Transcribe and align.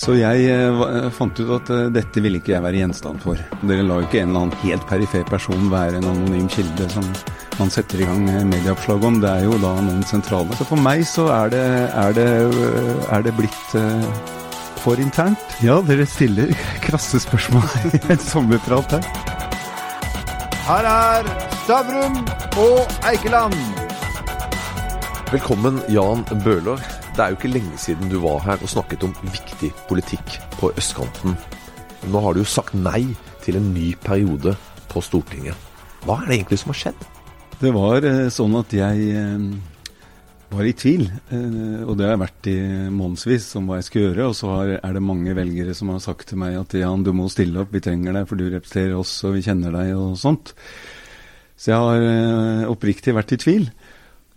Så 0.00 0.14
jeg 0.16 0.46
eh, 0.48 1.10
fant 1.12 1.36
ut 1.42 1.50
at 1.58 1.70
eh, 1.74 1.90
dette 1.92 2.22
ville 2.24 2.40
ikke 2.40 2.54
jeg 2.54 2.64
være 2.64 2.78
gjenstand 2.80 3.20
for. 3.20 3.40
Dere 3.60 3.84
lar 3.84 4.00
jo 4.00 4.06
ikke 4.08 4.22
en 4.22 4.30
eller 4.30 4.46
annen 4.46 4.62
helt 4.62 4.86
perifer 4.88 5.26
person 5.28 5.66
være 5.68 5.98
en 5.98 6.06
anonym 6.08 6.46
kilde 6.48 6.86
som 6.94 7.04
man 7.58 7.68
setter 7.72 8.00
i 8.00 8.06
gang 8.08 8.22
eh, 8.32 8.46
medieoppslag 8.48 9.04
om. 9.04 9.18
Det 9.20 9.28
er 9.28 9.44
jo 9.44 9.58
da 9.60 9.74
noen 9.84 10.00
sentrale. 10.08 10.56
Så 10.56 10.64
for 10.70 10.80
meg 10.80 11.04
så 11.08 11.26
er 11.34 11.52
det, 11.52 11.64
er 12.04 12.16
det, 12.16 12.28
eh, 12.48 13.02
er 13.12 13.26
det 13.26 13.34
blitt 13.36 13.74
eh, 13.76 14.06
for 14.80 15.02
internt. 15.04 15.58
Ja, 15.60 15.82
dere 15.84 16.08
stiller 16.08 16.54
krasse 16.86 17.20
spørsmål 17.20 17.68
i 18.00 18.00
en 18.16 18.24
sommerprat 18.24 18.96
her. 18.96 19.10
Her 20.70 20.88
er 20.94 21.28
Stavrum 21.58 22.22
og 22.62 23.04
Eikeland. 23.10 23.58
Velkommen, 25.28 25.84
Jan 25.92 26.24
Bøhler. 26.40 26.99
Det 27.20 27.26
er 27.26 27.34
jo 27.34 27.36
ikke 27.36 27.48
lenge 27.52 27.76
siden 27.76 28.08
du 28.08 28.14
var 28.22 28.38
her 28.46 28.62
og 28.64 28.70
snakket 28.72 29.02
om 29.04 29.10
viktig 29.20 29.68
politikk 29.90 30.38
på 30.54 30.70
østkanten. 30.80 31.34
Nå 32.08 32.22
har 32.24 32.32
du 32.32 32.38
jo 32.40 32.48
sagt 32.48 32.72
nei 32.72 33.02
til 33.44 33.58
en 33.58 33.66
ny 33.74 33.90
periode 34.00 34.54
på 34.88 35.02
Stortinget. 35.04 35.52
Hva 36.06 36.16
er 36.22 36.30
det 36.30 36.38
egentlig 36.38 36.58
som 36.62 36.72
har 36.72 36.78
skjedd? 36.80 37.02
Det 37.60 37.74
var 37.76 38.06
eh, 38.08 38.30
sånn 38.32 38.56
at 38.56 38.72
jeg 38.72 39.10
eh, 39.20 39.44
var 40.54 40.70
i 40.70 40.72
tvil, 40.72 41.04
eh, 41.12 41.82
og 41.84 41.92
det 42.00 42.06
har 42.08 42.14
jeg 42.14 42.22
vært 42.22 42.50
i 42.54 42.56
månedsvis 42.88 43.50
om 43.60 43.68
hva 43.68 43.82
jeg 43.82 43.90
skal 43.90 44.06
gjøre. 44.06 44.30
Og 44.30 44.38
så 44.40 44.56
er 44.78 44.96
det 44.96 45.04
mange 45.04 45.36
velgere 45.36 45.76
som 45.76 45.92
har 45.92 46.00
sagt 46.00 46.30
til 46.32 46.40
meg 46.40 46.56
at 46.56 46.78
Jan, 46.80 47.04
du 47.04 47.12
må 47.12 47.28
stille 47.28 47.66
opp, 47.66 47.76
vi 47.76 47.84
trenger 47.84 48.16
deg, 48.16 48.30
for 48.32 48.40
du 48.40 48.46
representerer 48.48 48.96
oss 48.96 49.12
og 49.28 49.36
vi 49.36 49.44
kjenner 49.44 49.76
deg 49.76 49.92
og 49.92 50.16
sånt. 50.24 50.54
Så 51.60 51.74
jeg 51.74 51.84
har 51.84 52.72
oppriktig 52.72 53.12
vært 53.12 53.36
i 53.36 53.42
tvil. 53.44 53.68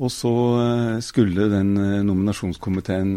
Og 0.03 0.11
så 0.11 0.33
eh, 0.59 0.99
skulle 1.05 1.47
den 1.51 1.71
eh, 1.79 2.03
nominasjonskomiteen 2.03 3.13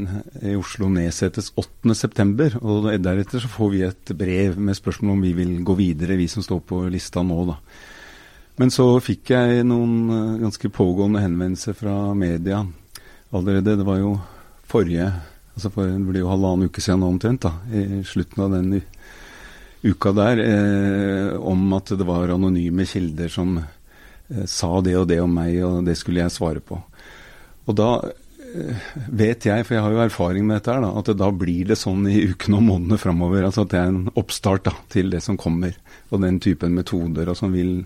i 0.47 0.55
Oslo 0.59 0.89
nedsettes 0.93 1.51
8.9. 1.59 2.61
Og 2.63 2.89
deretter 3.03 3.43
så 3.43 3.51
får 3.51 3.73
vi 3.73 3.83
et 3.87 4.15
brev 4.19 4.61
med 4.61 4.79
spørsmål 4.79 5.17
om 5.17 5.25
vi 5.27 5.35
vil 5.35 5.55
gå 5.67 5.77
videre, 5.79 6.19
vi 6.21 6.29
som 6.31 6.45
står 6.47 6.63
på 6.69 6.85
lista 6.93 7.25
nå, 7.27 7.41
da. 7.51 7.59
Men 8.57 8.73
så 8.73 8.87
fikk 9.05 9.35
jeg 9.35 9.67
noen 9.67 9.97
eh, 10.15 10.37
ganske 10.45 10.71
pågående 10.73 11.25
henvendelser 11.25 11.77
fra 11.77 11.97
media 12.15 12.63
allerede. 13.35 13.81
Det 13.81 13.89
var 13.89 14.01
jo 14.05 14.15
forrige 14.67 15.11
altså 15.57 15.73
for, 15.73 15.89
Det 15.89 16.13
blir 16.13 16.23
jo 16.23 16.31
halvannen 16.31 16.69
uke 16.69 16.83
siden 16.85 17.01
nå 17.03 17.11
omtrent, 17.15 17.47
da, 17.49 17.55
i 17.73 18.03
slutten 18.05 18.43
av 18.45 18.53
den 18.53 18.75
uka 19.87 20.13
der, 20.13 20.41
eh, 20.43 21.37
om 21.37 21.73
at 21.77 21.93
det 21.97 22.07
var 22.07 22.33
anonyme 22.35 22.87
kilder 22.87 23.33
som 23.33 23.57
sa 24.51 24.81
det 24.85 24.97
og 24.99 25.09
det 25.11 25.21
om 25.23 25.33
meg, 25.33 25.59
og 25.65 25.85
det 25.87 25.97
skulle 25.99 26.25
jeg 26.25 26.35
svare 26.35 26.63
på. 26.65 26.79
Og 27.67 27.77
da 27.79 27.91
eh, 28.07 28.89
vet 29.07 29.47
jeg, 29.49 29.67
for 29.67 29.77
jeg 29.77 29.85
har 29.85 29.95
jo 29.95 30.03
erfaring 30.07 30.47
med 30.47 30.59
dette, 30.61 30.75
her, 30.75 30.87
at 30.87 31.13
da 31.19 31.31
blir 31.35 31.71
det 31.71 31.79
sånn 31.81 32.07
i 32.11 32.25
ukene 32.31 32.61
og 32.61 32.67
månedene 32.69 33.01
framover. 33.03 33.47
Altså 33.47 33.67
at 33.67 33.75
det 33.75 33.83
er 33.83 33.93
en 33.93 34.11
oppstart 34.15 34.67
da, 34.69 34.75
til 34.93 35.13
det 35.15 35.23
som 35.25 35.39
kommer. 35.41 35.77
Og 36.11 36.23
den 36.25 36.41
typen 36.43 36.77
metoder 36.77 37.31
og 37.33 37.39
som 37.39 37.55
vil, 37.55 37.81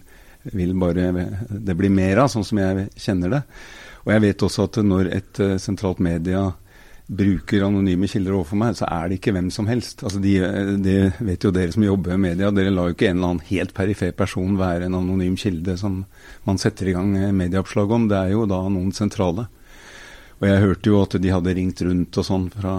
vil 0.53 0.75
bare 0.81 1.11
det 1.51 1.77
blir 1.79 1.93
mer 1.93 2.25
av, 2.25 2.33
sånn 2.33 2.47
som 2.47 2.61
jeg 2.63 2.89
kjenner 3.01 3.39
det. 3.39 3.45
Og 4.07 4.15
jeg 4.15 4.25
vet 4.25 4.45
også 4.47 4.67
at 4.69 4.81
når 4.85 5.13
et 5.13 5.41
uh, 5.45 5.57
sentralt 5.61 6.01
media 6.01 6.47
bruker 7.11 7.65
anonyme 7.67 8.07
kilder 8.07 8.37
overfor 8.37 8.59
meg, 8.61 8.77
så 8.79 8.87
er 8.87 9.09
det 9.11 9.19
ikke 9.19 9.33
hvem 9.35 9.49
som 9.51 9.67
helst. 9.67 10.05
Altså 10.07 10.21
de, 10.23 10.35
Det 10.85 10.99
vet 11.19 11.45
jo 11.45 11.51
dere 11.55 11.75
som 11.75 11.83
jobber 11.83 12.15
med 12.15 12.31
media. 12.31 12.53
Dere 12.55 12.71
lar 12.71 12.91
jo 12.91 12.95
ikke 12.95 13.09
en 13.11 13.17
eller 13.19 13.33
annen 13.33 13.49
helt 13.49 13.75
perifer 13.75 14.13
person 14.15 14.59
være 14.61 14.87
en 14.87 14.99
anonym 15.01 15.39
kilde 15.41 15.75
som 15.81 16.05
man 16.47 16.61
setter 16.63 16.91
i 16.91 16.95
gang 16.95 17.11
medieoppslag 17.35 17.91
om. 17.91 18.07
Det 18.11 18.19
er 18.21 18.37
jo 18.37 18.47
da 18.51 18.61
noen 18.71 18.95
sentrale. 18.95 19.49
Og 20.41 20.47
jeg 20.49 20.63
hørte 20.63 20.93
jo 20.93 21.01
at 21.03 21.17
de 21.21 21.33
hadde 21.35 21.55
ringt 21.57 21.83
rundt 21.85 22.21
og 22.21 22.27
sånn 22.27 22.47
fra, 22.55 22.77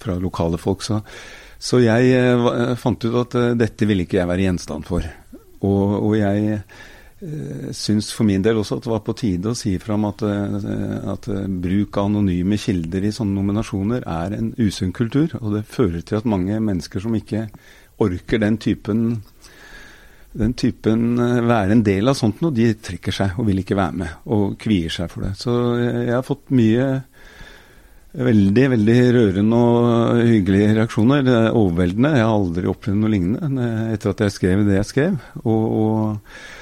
fra 0.00 0.16
lokale 0.22 0.60
folk. 0.60 0.86
Så, 0.86 1.00
så 1.60 1.82
jeg 1.82 2.14
eh, 2.16 2.76
fant 2.80 3.04
ut 3.04 3.18
at 3.26 3.36
eh, 3.36 3.50
dette 3.58 3.88
ville 3.88 4.06
ikke 4.06 4.22
jeg 4.22 4.30
være 4.30 4.46
gjenstand 4.46 4.88
for. 4.88 5.04
Og, 5.60 5.98
og 5.98 6.14
jeg 6.16 6.62
syns 7.76 8.14
for 8.16 8.24
min 8.24 8.40
del 8.44 8.56
også 8.60 8.78
at 8.78 8.86
det 8.86 8.92
var 8.94 9.02
på 9.04 9.14
tide 9.18 9.52
å 9.52 9.58
si 9.58 9.74
fram 9.82 10.06
at, 10.08 10.22
eh, 10.24 10.94
at 11.12 11.28
eh, 11.28 11.48
bruk 11.62 11.98
av 12.00 12.08
anonyme 12.08 12.56
kilder 12.60 13.04
i 13.04 13.12
sånne 13.12 13.36
nominasjoner 13.36 14.06
er 14.08 14.36
en 14.38 14.54
usunn 14.56 14.94
kultur. 14.96 15.34
Og 15.42 15.58
det 15.58 15.66
fører 15.68 16.00
til 16.00 16.20
at 16.20 16.28
mange 16.28 16.56
mennesker 16.64 17.04
som 17.04 17.16
ikke 17.16 17.46
orker 18.00 18.40
den 18.40 18.56
typen 18.56 19.20
den 20.32 20.54
typen 20.54 21.18
eh, 21.18 21.40
være 21.44 21.76
en 21.76 21.84
del 21.84 22.08
av 22.08 22.16
sånt 22.16 22.40
noe, 22.40 22.54
de 22.56 22.70
trekker 22.72 23.12
seg 23.12 23.36
og 23.36 23.50
vil 23.50 23.60
ikke 23.64 23.76
være 23.76 24.00
med. 24.00 24.16
Og 24.32 24.56
kvier 24.60 24.92
seg 24.94 25.10
for 25.12 25.26
det. 25.26 25.34
Så 25.40 25.56
jeg 25.82 26.14
har 26.14 26.24
fått 26.24 26.54
mye 26.56 26.86
veldig, 28.10 28.64
veldig 28.72 28.96
rørende 29.14 29.58
og 29.58 30.22
hyggelige 30.24 30.72
reaksjoner. 30.78 31.26
Det 31.26 31.34
er 31.36 31.58
overveldende. 31.58 32.14
Jeg 32.16 32.26
har 32.26 32.38
aldri 32.38 32.72
opplevd 32.72 33.02
noe 33.02 33.12
lignende 33.12 33.68
eh, 33.68 33.92
etter 33.98 34.14
at 34.14 34.24
jeg 34.24 34.36
skrev 34.38 34.64
det 34.68 34.80
jeg 34.80 34.90
skrev. 34.94 35.20
Og, 35.44 35.68
og 35.84 36.56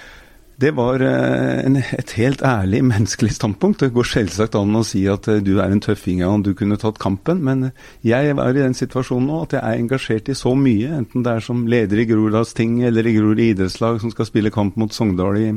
det 0.59 0.73
var 0.75 1.03
eh, 1.07 1.61
en, 1.67 1.77
et 1.79 2.13
helt 2.19 2.43
ærlig 2.43 2.81
menneskelig 2.93 3.37
standpunkt. 3.37 3.85
Det 3.85 3.95
går 3.95 4.09
selvsagt 4.11 4.57
an 4.59 4.75
å 4.75 4.83
si 4.87 5.05
at 5.11 5.29
eh, 5.31 5.39
du 5.45 5.61
er 5.63 5.71
en 5.71 5.83
tøffing 5.83 6.25
og 6.27 6.43
du 6.49 6.51
kunne 6.59 6.79
tatt 6.81 6.99
kampen, 7.03 7.45
men 7.47 7.69
jeg 8.07 8.33
er 8.33 8.43
i 8.51 8.59
den 8.59 8.75
situasjonen 8.75 9.31
nå 9.31 9.45
at 9.45 9.55
jeg 9.55 9.63
er 9.63 9.85
engasjert 9.85 10.33
i 10.33 10.39
så 10.39 10.57
mye, 10.59 10.91
enten 10.99 11.23
det 11.27 11.37
er 11.37 11.47
som 11.47 11.63
leder 11.71 12.03
i 12.03 12.09
Groruddalsting 12.11 12.83
eller 12.91 13.07
i 13.07 13.15
Grorud 13.15 13.45
idrettslag 13.45 14.03
som 14.03 14.11
skal 14.15 14.27
spille 14.27 14.55
kamp 14.55 14.79
mot 14.81 14.95
Sogndal 14.95 15.39
i, 15.39 15.49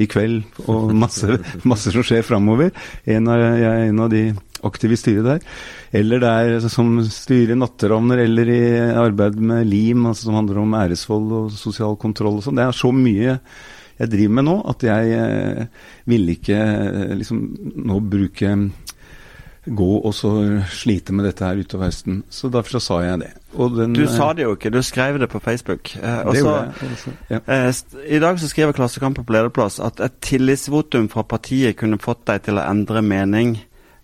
i 0.00 0.08
kveld, 0.08 0.42
og 0.64 0.94
masse, 1.04 1.40
masse 1.68 1.92
som 1.92 2.06
skjer 2.06 2.24
framover. 2.24 2.72
En 3.04 3.28
av, 3.28 3.44
jeg 3.60 3.68
er 3.68 3.88
en 3.92 4.04
av 4.06 4.12
de 4.14 4.26
aktive 4.64 4.96
i 4.96 4.98
styret 4.98 5.26
der. 5.28 5.48
Eller 6.00 6.24
det 6.24 6.30
er 6.30 6.70
som 6.72 6.96
styrer 7.04 7.52
i 7.52 7.58
Natteravner, 7.60 8.24
eller 8.24 8.48
i 8.50 8.62
arbeid 8.96 9.36
med 9.38 9.68
LIM, 9.68 10.08
altså 10.08 10.30
som 10.30 10.40
handler 10.40 10.64
om 10.64 10.78
æresvold 10.78 11.34
og 11.42 11.58
sosial 11.58 12.00
kontroll 12.00 12.40
og 12.40 12.46
sånn. 12.48 12.58
Det 12.58 12.64
er 12.64 12.80
så 12.80 12.90
mye 12.96 13.42
jeg 13.98 14.12
driver 14.12 14.36
med 14.38 14.46
nå, 14.46 14.58
at 14.70 14.84
jeg 14.86 15.16
eh, 15.18 15.88
ville 16.10 16.36
ikke 16.38 16.58
eh, 16.58 17.16
liksom 17.18 17.42
nå 17.88 17.98
bruke 18.06 18.54
gå 19.68 19.88
og 19.98 20.14
så 20.16 20.30
slite 20.72 21.12
med 21.12 21.26
dette 21.28 21.44
her 21.44 21.58
utover 21.60 21.88
høsten. 21.88 22.22
Så 22.30 22.50
derfor 22.52 22.78
så 22.78 22.80
sa 22.84 22.98
jeg 23.04 23.20
det. 23.24 23.30
Den, 23.76 23.94
du 23.96 24.06
sa 24.10 24.30
det 24.36 24.46
jo 24.46 24.54
ikke, 24.56 24.72
du 24.72 24.80
skrev 24.86 25.18
det 25.20 25.28
på 25.32 25.40
Facebook. 25.44 25.94
Eh, 25.96 26.02
det 26.02 26.24
også, 26.24 26.40
gjorde 26.40 26.58
jeg. 26.58 26.92
Også, 26.92 27.14
ja. 27.30 27.40
eh, 27.56 28.12
I 28.16 28.20
dag 28.24 28.40
så 28.40 28.50
skriver 28.50 28.76
Klassekampen 28.76 29.26
på 29.28 29.36
lederplass 29.36 29.78
at 29.84 30.00
et 30.04 30.20
tillitsvotum 30.24 31.08
fra 31.12 31.24
partiet 31.28 31.78
kunne 31.80 32.00
fått 32.02 32.26
deg 32.30 32.46
til 32.48 32.60
å 32.60 32.66
endre 32.66 33.02
mening. 33.04 33.56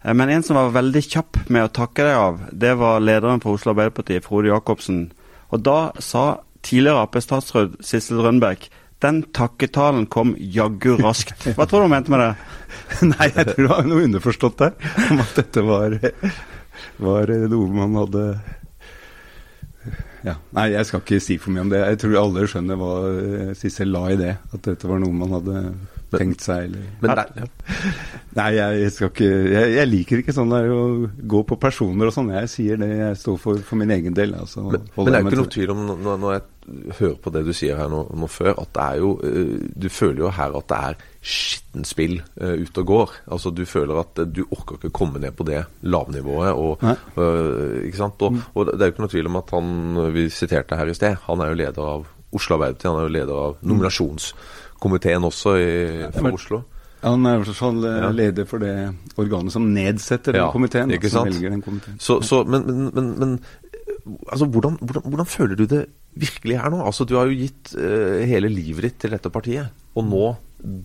Eh, 0.03 0.15
men 0.15 0.33
en 0.33 0.47
som 0.47 0.59
var 0.61 0.75
veldig 0.77 1.05
kjapp 1.07 1.45
med 1.49 1.69
å 1.69 1.75
takke 1.83 2.09
deg 2.09 2.21
av, 2.21 2.41
det 2.53 2.75
var 2.81 3.05
lederen 3.05 3.43
for 3.45 3.57
Oslo 3.59 3.75
Arbeiderparti, 3.75 4.21
Frode 4.25 4.53
Jacobsen. 4.53 5.07
Og 5.53 5.65
da 5.65 5.79
sa 6.03 6.43
tidligere 6.65 7.05
Ap-statsråd 7.05 7.79
Sissel 7.85 8.23
Rønbeck 8.25 8.71
den 9.03 9.23
takketalen 9.37 10.07
kom 10.13 10.35
jaggu 10.39 10.95
raskt. 11.01 11.49
Hva 11.57 11.67
tror 11.69 11.85
du 11.85 11.89
hun 11.89 11.95
mente 11.97 12.13
med 12.15 12.23
det? 12.23 12.33
Nei, 13.15 13.31
jeg 13.31 13.49
tror 13.51 13.63
det 13.63 13.71
var 13.73 13.89
noe 13.89 14.05
underforstått 14.09 14.61
der. 14.63 14.77
Om 15.11 15.25
at 15.25 15.41
dette 15.41 15.65
var, 15.65 15.97
var 17.03 17.35
noe 17.51 17.73
man 17.75 17.99
hadde 18.03 18.27
ja. 20.25 20.39
Nei, 20.57 20.71
jeg 20.73 20.89
skal 20.89 21.03
ikke 21.03 21.21
si 21.21 21.37
for 21.41 21.53
mye 21.53 21.67
om 21.67 21.73
det. 21.73 21.83
Jeg 21.85 22.01
tror 22.01 22.15
alle 22.23 22.47
skjønner 22.49 22.79
hva 22.81 22.93
Sissel 23.59 23.91
la 23.93 24.07
i 24.09 24.17
det. 24.17 24.33
At 24.57 24.63
dette 24.65 24.89
var 24.89 25.03
noe 25.03 25.13
man 25.13 25.35
hadde 25.37 25.65
tenkt 26.15 26.45
seg. 26.45 26.71
Eller. 26.71 26.87
Men, 27.03 27.21
ja. 27.43 27.49
Nei, 28.39 28.49
jeg, 28.57 28.93
skal 28.95 29.11
ikke 29.13 29.29
jeg, 29.29 29.75
jeg, 29.77 29.91
liker 29.91 30.23
ikke 30.23 30.35
sånn 30.37 30.55
der 30.55 30.71
å 30.73 30.81
gå 31.35 31.43
på 31.49 31.59
personer 31.61 32.09
og 32.09 32.17
sånn. 32.17 32.33
Jeg 32.39 32.51
sier 32.53 32.81
det 32.81 32.91
jeg 32.93 33.21
står 33.21 33.39
for 33.43 33.61
for 33.69 33.81
min 33.81 33.93
egen 33.95 34.17
del. 34.17 34.33
Altså, 34.39 34.65
men, 34.71 34.89
men 34.97 35.11
det 35.11 35.19
er 35.19 35.21
jo 35.21 35.33
ikke 35.33 35.43
noe 35.43 35.55
tvil 35.59 35.75
om, 35.75 35.85
når, 35.91 36.19
når 36.25 36.37
jeg 36.39 36.47
hører 36.99 37.17
på 37.21 37.33
det 37.35 37.45
du 37.47 37.53
sier 37.57 37.77
her 37.79 37.91
nå, 37.93 38.05
nå 38.17 38.29
før, 38.31 38.55
at 38.63 38.71
det 38.77 38.85
er 38.85 39.03
jo 39.03 39.11
Du 39.85 39.89
føler 39.93 40.25
jo 40.25 40.31
her 40.33 40.57
at 40.59 40.69
det 40.71 40.79
er 40.89 41.03
skittent 41.25 41.89
spill 41.89 42.19
uh, 42.41 42.55
ute 42.61 42.83
og 42.83 42.87
går. 42.87 43.15
Altså 43.33 43.51
Du 43.51 43.65
føler 43.69 44.01
at 44.01 44.21
uh, 44.21 44.27
du 44.29 44.45
orker 44.45 44.79
ikke 44.79 44.93
komme 44.95 45.21
ned 45.23 45.33
på 45.37 45.47
det 45.49 45.63
lavnivået. 45.83 46.53
Og, 46.53 46.85
ikke 47.85 48.01
sant? 48.01 48.21
Og, 48.23 48.33
mm. 48.33 48.43
og, 48.55 48.67
det 48.67 48.81
er 48.81 48.91
jo 48.91 48.95
ikke 48.95 49.07
noe 49.07 49.15
tvil 49.15 49.31
om 49.31 49.41
at 49.41 49.55
han 49.57 49.73
vi 50.15 50.29
siterte 50.33 50.79
her 50.79 50.91
i 50.91 50.97
sted, 50.97 51.17
han 51.27 51.41
er 51.41 51.53
jo 51.53 51.59
leder 51.63 51.89
av 51.95 52.07
Oslo 52.35 52.57
Arbeiderparti, 52.57 52.89
han 52.91 53.01
er 53.01 53.09
jo 53.09 53.15
leder 53.15 53.41
av 53.41 53.59
nominasjonskomiteen 53.63 55.27
også 55.29 55.57
i, 55.57 55.75
for 56.17 56.31
ja, 56.31 56.39
Oslo. 56.39 56.63
Han 57.05 57.27
er 57.29 57.37
i 57.37 57.43
hvert 57.43 57.59
fall 57.59 57.83
leder 58.17 58.47
for 58.49 58.65
det 58.65 58.75
organet 59.21 59.53
som 59.53 59.67
nedsetter 59.75 60.35
den 60.35 60.41
ja, 60.41 60.49
komiteen. 60.53 60.95
Ikke 60.97 61.11
sant? 61.13 61.37
Så, 62.01 62.21
så, 62.25 62.43
men, 62.49 62.65
men, 62.97 63.11
men 63.21 63.37
altså, 64.05 64.47
hvordan, 64.47 64.79
hvordan, 64.81 65.07
hvordan, 65.09 65.29
føler 65.29 65.59
du 65.59 65.65
det 65.71 65.83
virkelig 66.15 66.61
her 66.61 66.71
nå? 66.73 66.83
Altså, 66.85 67.05
Du 67.05 67.17
har 67.17 67.29
jo 67.29 67.39
gitt 67.39 67.75
uh, 67.79 68.21
hele 68.27 68.51
livet 68.53 68.89
ditt 68.89 68.99
til 69.05 69.15
dette 69.17 69.33
partiet, 69.33 69.73
og 69.95 70.09
nå 70.09 70.25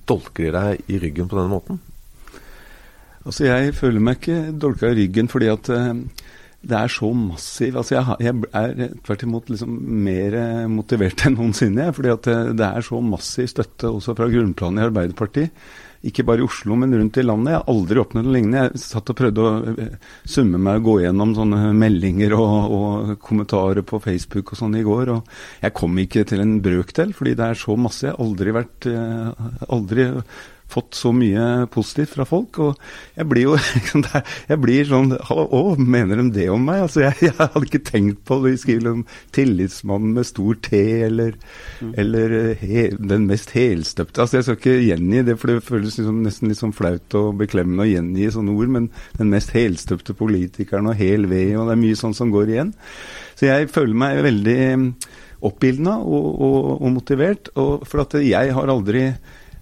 dolker 0.07 0.50
de 0.50 0.56
deg 0.56 0.92
i 0.92 1.00
ryggen 1.00 1.30
på 1.30 1.39
denne 1.39 1.54
måten? 1.54 1.80
Altså, 3.25 3.45
Jeg 3.45 3.75
føler 3.75 4.00
meg 4.04 4.19
ikke 4.19 4.39
dolka 4.60 4.92
i 4.92 4.98
ryggen 5.04 5.31
fordi 5.31 5.51
at 5.51 5.71
uh, 5.74 5.94
det 6.59 6.75
er 6.75 6.91
så 6.91 7.09
massiv 7.15 7.77
altså 7.79 7.95
jeg, 7.95 8.17
jeg, 8.25 8.39
er 8.51 8.95
tvert 9.07 9.21
imot 9.23 9.51
liksom 9.51 9.77
mer 10.03 10.35
motivert 10.67 11.23
enn 11.27 11.38
noensinne. 11.39 11.91
fordi 11.95 12.11
at 12.11 12.25
det, 12.27 12.39
det, 12.59 12.67
er 12.67 12.85
så 12.85 13.00
massiv 13.03 13.47
støtte 13.51 13.91
også 13.91 14.17
fra 14.17 14.27
grunnplanet 14.31 14.83
i 14.83 14.89
Arbeiderpartiet. 14.89 15.69
Ikke 16.07 16.23
bare 16.23 16.39
i 16.39 16.45
Oslo, 16.45 16.77
men 16.79 16.94
rundt 16.95 17.17
i 17.19 17.25
landet. 17.25 17.51
Jeg 17.51 17.59
har 17.59 17.71
aldri 17.73 18.00
opplevd 18.00 18.27
noe 18.27 18.35
lignende. 18.38 18.61
Jeg 18.69 18.81
satt 18.85 19.09
og 19.11 19.17
prøvde 19.19 19.44
å 19.44 19.50
eh, 19.73 19.97
summe 20.31 20.61
meg 20.63 20.79
og 20.79 20.85
gå 20.85 20.94
gjennom 21.03 21.33
sånne 21.35 21.73
meldinger 21.75 22.35
og, 22.38 22.75
og 22.77 23.09
kommentarer 23.23 23.83
på 23.88 24.00
Facebook 24.03 24.53
og 24.53 24.61
sånn 24.61 24.77
i 24.79 24.85
går. 24.85 25.11
og 25.17 25.33
Jeg 25.65 25.75
kom 25.75 26.00
ikke 26.00 26.23
til 26.29 26.44
en 26.45 26.56
brøkdel, 26.63 27.11
fordi 27.17 27.35
det 27.39 27.50
er 27.50 27.59
så 27.59 27.75
masse. 27.75 28.06
Jeg 28.07 28.15
har 28.15 28.23
aldri 28.23 28.56
vært 28.56 28.88
eh, 28.88 29.51
aldri 29.75 30.07
fått 30.69 30.98
så 30.98 31.12
mye 31.16 31.66
positivt 31.74 32.13
fra 32.16 32.25
folk. 32.30 32.60
Og 32.62 33.18
jeg 33.18 33.27
blir 33.30 33.48
jo 33.48 33.56
jeg 34.51 34.60
blir 34.62 34.89
sånn 34.89 35.16
Å, 35.18 35.62
mener 35.80 36.21
de 36.21 36.27
det 36.36 36.48
om 36.54 36.63
meg? 36.66 36.83
Altså, 36.86 37.04
jeg, 37.06 37.18
jeg 37.30 37.36
hadde 37.39 37.66
ikke 37.66 37.83
tenkt 37.86 38.24
på 38.30 38.39
det. 38.44 38.54
De 38.54 38.62
skriver 38.63 38.92
om 38.92 39.04
'tillitsmannen 39.36 40.16
med 40.18 40.30
stor 40.30 40.60
T', 40.66 40.83
eller, 41.07 41.38
mm. 41.81 41.94
eller 42.04 42.36
he, 42.62 42.89
'den 42.98 43.27
mest 43.30 43.54
helstøpte'. 43.57 44.21
Altså, 44.21 44.39
jeg 44.39 44.48
skal 44.48 44.60
ikke 44.60 44.77
gjengi 44.88 45.25
det, 45.27 45.38
for 45.39 45.51
det 45.54 45.66
føles 45.66 46.00
liksom, 46.00 46.24
nesten 46.25 46.51
litt 46.51 46.62
sånn 46.62 46.75
flaut 46.75 47.18
og 47.19 47.39
beklemmende 47.42 47.86
å 47.86 47.89
gjengi 47.89 48.31
sånne 48.36 48.56
ord. 48.56 48.75
Men 48.77 48.92
'den 49.18 49.33
mest 49.33 49.56
helstøpte 49.56 50.18
politikeren' 50.18 50.92
og 50.92 51.00
'hel 51.00 51.30
ved', 51.30 51.57
og 51.57 51.69
det 51.69 51.77
er 51.77 51.83
mye 51.86 52.00
sånn 52.00 52.18
som 52.18 52.33
går 52.33 52.54
igjen. 52.54 52.74
Så 53.39 53.48
jeg 53.48 53.71
føler 53.71 53.95
meg 53.95 54.24
veldig 54.25 54.60
oppildna 55.48 55.98
og, 56.04 56.30
og, 56.44 56.71
og 56.81 56.89
motivert. 56.98 57.51
Og 57.60 57.86
for 57.88 58.04
at 58.04 58.18
jeg 58.19 58.56
har 58.56 58.71
aldri 58.71 59.06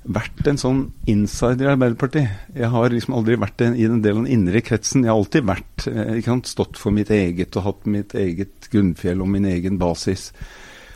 vært 0.08 0.48
en 0.48 0.60
sånn 0.60 0.82
insider 1.10 1.68
i 1.68 1.72
Arbeiderpartiet. 1.74 2.54
Jeg 2.56 2.70
har 2.72 2.94
liksom 2.94 3.16
aldri 3.18 3.38
vært 3.40 3.64
en, 3.66 3.76
i 3.76 3.88
den 3.90 4.02
delen 4.04 4.24
av 4.24 4.28
den 4.28 4.38
indre 4.38 4.62
kretsen. 4.64 5.04
Jeg 5.04 5.12
har 5.12 5.20
alltid 5.20 5.48
vært, 5.48 5.88
eh, 5.92 6.22
sant, 6.26 6.48
stått 6.48 6.80
for 6.80 6.96
mitt 6.96 7.12
eget 7.12 7.58
og 7.58 7.68
hatt 7.68 7.86
mitt 7.86 8.16
eget 8.16 8.70
grunnfjell 8.72 9.22
og 9.22 9.32
min 9.34 9.46
egen 9.46 9.80
basis. 9.82 10.32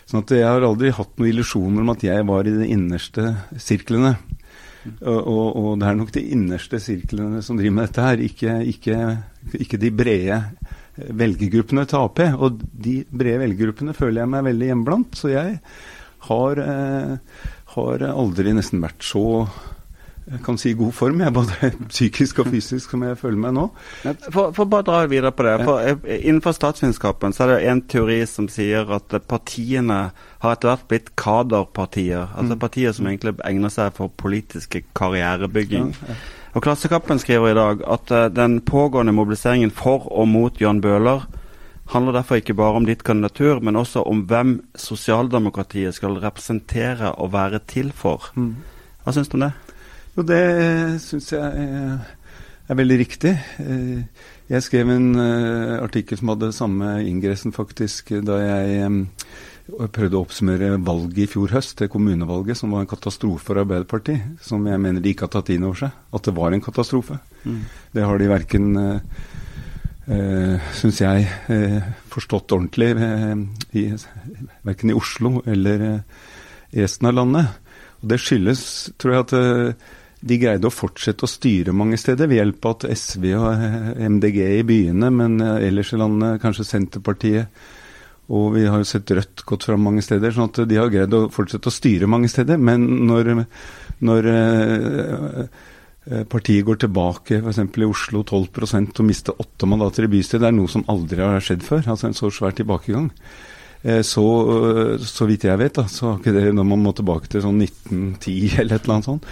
Sånn 0.07 0.23
at 0.23 0.33
jeg 0.35 0.47
har 0.47 0.63
aldri 0.65 0.91
hatt 0.91 1.17
noen 1.17 1.31
illusjoner 1.31 1.83
om 1.83 1.93
at 1.93 2.03
jeg 2.03 2.27
var 2.27 2.47
i 2.47 2.55
de 2.55 2.67
innerste 2.67 3.35
sirklene. 3.57 4.15
Og, 4.81 5.19
og, 5.19 5.47
og, 5.55 5.71
det 5.79 5.87
er 5.87 5.97
nok 5.99 6.11
de 6.15 6.23
innerste 6.33 6.79
sirklene 6.81 7.43
som 7.45 7.59
driver 7.59 7.75
med 7.77 7.87
dette 7.87 8.05
her, 8.05 8.23
ikke, 8.25 8.55
ikke, 8.71 8.97
ikke 9.61 9.79
de 9.81 9.91
brede 9.93 10.39
velgergruppene 10.97 11.85
til 11.87 12.01
Ap. 12.01 12.21
Og 12.41 12.61
de 12.61 13.01
brede 13.07 13.43
velgergruppene 13.43 13.95
føler 13.97 14.23
jeg 14.23 14.31
meg 14.33 14.47
veldig 14.49 14.71
hjemblant. 14.71 15.19
Så 15.19 15.31
jeg 15.31 15.59
har 16.27 16.61
eh, 16.65 17.13
har 17.75 18.07
aldri 18.11 18.55
nesten 18.55 18.83
vært 18.83 19.05
så 19.05 19.25
jeg 20.31 20.39
kan 20.45 20.57
si 20.61 20.71
god 20.77 20.93
form, 20.93 21.21
jeg, 21.23 21.33
både 21.33 21.69
psykisk 21.91 22.43
og 22.43 22.51
fysisk, 22.53 22.93
som 22.93 23.01
jeg 23.03 23.17
føler 23.19 23.39
meg 23.41 23.55
nå. 23.57 23.63
For, 24.31 24.53
for 24.55 24.69
bare 24.69 24.85
dra 24.87 24.99
videre 25.09 25.33
på 25.35 25.43
det. 25.47 25.55
For, 25.65 25.81
eh, 25.81 26.21
innenfor 26.29 26.53
statsvitenskapen 26.55 27.33
så 27.35 27.47
er 27.47 27.51
det 27.55 27.71
en 27.71 27.81
teori 27.89 28.19
som 28.29 28.47
sier 28.51 28.93
at 28.95 29.15
partiene 29.27 29.99
har 30.43 30.53
etter 30.55 30.71
hvert 30.71 30.85
blitt 30.91 31.09
kaderpartier. 31.19 32.29
Altså 32.37 32.55
mm. 32.55 32.61
partier 32.61 32.95
som 32.95 33.09
egentlig 33.09 33.35
egner 33.49 33.73
seg 33.73 33.97
for 33.97 34.13
politiske 34.13 34.85
karrierebygging. 34.97 35.91
Og 36.53 36.63
Klassekampen 36.63 37.19
skriver 37.19 37.51
i 37.51 37.57
dag 37.57 37.83
at 37.89 38.13
uh, 38.13 38.25
den 38.31 38.59
pågående 38.67 39.15
mobiliseringen 39.15 39.71
for 39.73 40.05
og 40.11 40.27
mot 40.29 40.61
Jan 40.61 40.83
Bøhler 40.83 41.25
handler 41.91 42.15
derfor 42.15 42.39
ikke 42.39 42.55
bare 42.57 42.79
om 42.79 42.87
ditt 42.87 43.03
kandidatur, 43.03 43.59
men 43.63 43.79
også 43.79 44.03
om 44.07 44.23
hvem 44.29 44.57
sosialdemokratiet 44.79 45.95
skal 45.97 46.19
representere 46.23 47.13
og 47.19 47.33
være 47.33 47.61
til 47.67 47.91
for. 47.95 48.31
Mm. 48.35 48.55
Hva 49.03 49.13
syns 49.15 49.31
du 49.31 49.37
om 49.37 49.45
det? 49.47 49.51
Jo, 50.15 50.25
det 50.27 50.43
syns 51.03 51.31
jeg 51.33 51.67
er 52.71 52.79
veldig 52.79 52.97
riktig. 52.99 53.33
Eh, 53.63 54.27
jeg 54.51 54.65
skrev 54.65 54.91
en 54.91 55.09
eh, 55.19 55.77
artikkel 55.81 56.19
som 56.19 56.33
hadde 56.33 56.51
samme 56.55 56.97
ingressen, 57.07 57.55
faktisk, 57.55 58.13
da 58.27 58.39
jeg 58.39 59.05
prøvde 59.71 60.17
å 60.19 60.23
oppsummere 60.25 60.73
valget 60.83 61.23
i 61.23 61.29
fjor 61.31 61.53
høst, 61.55 61.77
det 61.79 61.91
kommunevalget, 61.91 62.59
som 62.59 62.73
var 62.75 62.83
en 62.83 62.91
katastrofe 62.91 63.45
for 63.47 63.61
Arbeiderpartiet. 63.61 64.41
Som 64.43 64.67
jeg 64.67 64.79
mener 64.83 65.03
de 65.03 65.13
ikke 65.13 65.27
har 65.27 65.35
tatt 65.37 65.51
inn 65.53 65.67
over 65.67 65.85
seg. 65.85 66.01
At 66.11 66.27
det 66.27 66.35
var 66.35 66.51
en 66.51 66.63
katastrofe. 66.63 67.19
Mm. 67.43 67.61
Det 67.95 68.03
har 68.07 68.19
de 68.19 68.31
verken 68.31 68.67
uh, 70.09 70.69
syns 70.77 71.01
jeg, 71.01 71.25
uh, 71.51 71.79
forstått 72.11 72.53
ordentlig, 72.55 72.91
uh, 72.97 73.35
i, 73.77 73.87
verken 74.67 74.93
i 74.93 74.97
Oslo 74.97 75.41
eller 75.45 75.87
i 76.71 76.83
resten 76.83 77.09
av 77.09 77.17
landet. 77.19 77.73
Og 78.01 78.13
Det 78.13 78.19
skyldes, 78.21 78.63
tror 78.97 79.13
jeg, 79.13 79.25
at 79.27 79.89
de 80.21 80.37
greide 80.37 80.69
å 80.69 80.73
fortsette 80.73 81.25
å 81.25 81.29
styre 81.29 81.73
mange 81.73 81.97
steder 82.01 82.29
ved 82.29 82.39
hjelp 82.39 82.65
av 82.65 82.75
at 82.77 82.87
SV 82.97 83.27
og 83.37 83.65
MDG 84.15 84.39
i 84.59 84.63
byene, 84.65 85.09
men 85.13 85.37
ellers 85.41 85.93
i 85.93 85.99
landet 86.01 86.41
kanskje 86.41 86.65
Senterpartiet. 86.65 87.61
Og 88.31 88.55
vi 88.55 88.63
har 88.65 88.79
jo 88.79 88.87
sett 88.87 89.11
Rødt 89.11 89.43
gått 89.45 89.67
fram 89.67 89.83
mange 89.85 90.01
steder. 90.05 90.31
sånn 90.31 90.49
at 90.49 90.63
de 90.69 90.79
har 90.79 90.89
greid 90.89 91.13
å 91.13 91.27
fortsette 91.33 91.69
å 91.69 91.73
styre 91.73 92.09
mange 92.09 92.29
steder. 92.31 92.57
Men 92.57 92.87
når, 93.09 93.33
når 93.99 94.31
Eh, 94.31 95.45
partiet 96.01 96.65
går 96.65 96.79
tilbake 96.81 97.37
f.eks. 97.43 97.59
i 97.61 97.85
Oslo 97.85 98.23
12% 98.25 98.99
og 98.99 99.05
mister 99.05 99.37
åtte 99.37 99.69
mandater 99.69 100.07
i 100.07 100.11
bystyret. 100.11 100.41
Det 100.41 100.49
er 100.49 100.55
noe 100.57 100.71
som 100.71 100.85
aldri 100.89 101.21
har 101.21 101.43
skjedd 101.45 101.65
før. 101.65 101.83
altså 101.93 102.09
En 102.09 102.17
så 102.17 102.31
svær 102.33 102.55
tilbakegang. 102.57 103.11
Eh, 103.83 104.01
så, 104.05 104.25
eh, 104.67 105.01
så 105.01 105.25
vidt 105.29 105.47
jeg 105.49 105.57
vet, 105.57 105.73
da, 105.77 105.87
så 105.89 106.11
har 106.11 106.19
ikke 106.19 106.35
det 106.35 106.53
når 106.53 106.67
man 106.69 106.83
må 106.85 106.93
tilbake 106.93 107.29
til 107.31 107.43
sånn 107.45 107.61
1910 107.61 108.55
eller 108.61 108.77
et 108.77 108.85
eller 108.85 108.97
annet 108.97 109.09
sånt. 109.09 109.29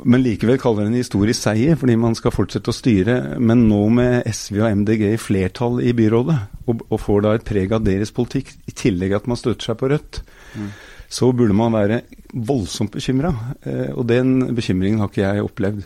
Men 0.00 0.22
likevel 0.24 0.56
kaller 0.56 0.86
det 0.86 0.94
en 0.94 1.02
historisk 1.02 1.42
seier, 1.42 1.76
fordi 1.76 1.98
man 2.00 2.14
skal 2.16 2.32
fortsette 2.32 2.72
å 2.72 2.76
styre. 2.76 3.16
Men 3.36 3.66
nå 3.68 3.82
med 3.92 4.24
SV 4.24 4.62
og 4.62 4.78
MDG 4.80 5.10
i 5.10 5.20
flertall 5.20 5.82
i 5.84 5.92
byrådet, 5.96 6.38
og, 6.64 6.86
og 6.88 7.02
får 7.02 7.26
da 7.26 7.34
et 7.36 7.44
preg 7.44 7.74
av 7.76 7.84
deres 7.84 8.12
politikk, 8.16 8.54
i 8.64 8.72
tillegg 8.72 9.18
at 9.18 9.28
man 9.28 9.36
støtter 9.36 9.68
seg 9.68 9.80
på 9.80 9.92
Rødt, 9.92 10.22
mm 10.56 10.70
så 11.10 11.32
burde 11.34 11.56
man 11.56 11.74
være 11.74 12.02
voldsomt 12.32 12.92
bekymra. 12.94 13.32
Eh, 13.66 13.90
og 13.90 14.06
den 14.08 14.54
bekymringen 14.54 15.02
har 15.02 15.10
ikke 15.10 15.24
jeg 15.24 15.46
opplevd. 15.46 15.82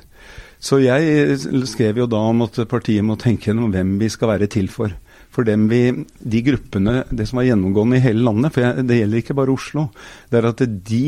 Så 0.65 0.81
jeg 0.81 1.39
skrev 1.69 1.99
jo 2.03 2.09
da 2.09 2.21
om 2.31 2.45
at 2.47 2.61
partiet 2.71 3.05
må 3.05 3.19
tenke 3.21 3.51
gjennom 3.51 3.73
hvem 3.73 3.97
vi 4.01 4.09
skal 4.13 4.35
være 4.35 4.49
til 4.53 4.71
for. 4.73 4.93
For 5.35 5.49
vi, 5.69 5.81
de 6.23 6.43
gruppene, 6.47 7.01
det 7.11 7.27
som 7.27 7.41
er 7.41 7.49
gjennomgående 7.51 7.99
i 7.99 8.05
hele 8.05 8.23
landet, 8.23 8.55
for 8.55 8.63
jeg, 8.63 8.85
det 8.87 9.01
gjelder 9.01 9.23
ikke 9.23 9.37
bare 9.37 9.55
Oslo, 9.57 9.89
det 10.31 10.39
er 10.39 10.49
at 10.53 10.63
de 10.63 11.03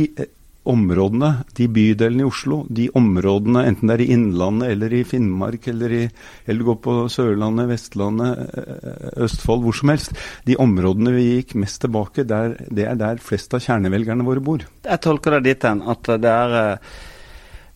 områdene, 0.68 1.30
de 1.58 1.68
bydelene 1.72 2.24
i 2.24 2.28
Oslo, 2.28 2.60
de 2.68 2.88
områdene, 2.98 3.64
enten 3.68 3.90
det 3.90 3.96
er 3.96 4.04
i 4.04 4.08
Innlandet 4.16 4.74
eller 4.74 4.94
i 4.98 5.02
Finnmark 5.08 5.68
eller, 5.72 5.96
i, 5.96 6.04
eller 6.46 6.68
går 6.70 6.78
på 6.84 6.96
Sørlandet, 7.12 7.70
Vestlandet, 7.70 8.46
eh, 8.58 9.10
Østfold, 9.26 9.64
hvor 9.66 9.76
som 9.78 9.94
helst, 9.94 10.16
de 10.46 10.58
områdene 10.62 11.16
vi 11.16 11.26
gikk 11.28 11.56
mest 11.62 11.82
tilbake, 11.84 12.26
der, 12.28 12.56
det 12.70 12.88
er 12.90 13.00
der 13.00 13.22
flest 13.22 13.54
av 13.56 13.64
kjernevelgerne 13.64 14.26
våre 14.26 14.44
bor. 14.44 14.64
Jeg 14.86 15.04
tolker 15.04 15.38
det 15.38 15.44
dit 15.50 15.68
hen 15.68 15.84
at 15.86 16.16
det 16.22 16.32
er 16.32 16.56
eh, 16.62 16.96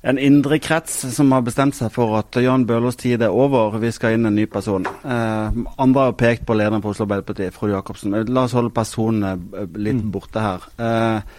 en 0.03 0.19
indre 0.19 0.57
krets 0.63 0.95
som 1.13 1.33
har 1.35 1.45
bestemt 1.45 1.77
seg 1.77 1.93
for 1.93 2.15
at 2.17 2.39
Jan 2.41 2.65
Bøhlers 2.69 2.97
tid 3.01 3.21
er 3.25 3.35
over, 3.37 3.77
vi 3.83 3.91
skal 3.93 4.17
inn 4.17 4.29
en 4.31 4.37
ny 4.39 4.47
person. 4.49 4.87
Eh, 4.87 5.61
andre 5.77 6.07
har 6.09 6.17
pekt 6.21 6.47
på 6.49 6.57
lederen 6.57 6.81
for 6.81 6.95
Oslo 6.95 7.05
Arbeiderparti, 7.05 7.51
Frode 7.53 7.75
Jacobsen. 7.77 8.17
La 8.33 8.47
oss 8.47 8.57
holde 8.57 8.73
personene 8.73 9.35
litt 9.77 10.01
mm. 10.01 10.11
borte 10.15 10.45
her. 10.45 10.65
Eh, 10.81 11.39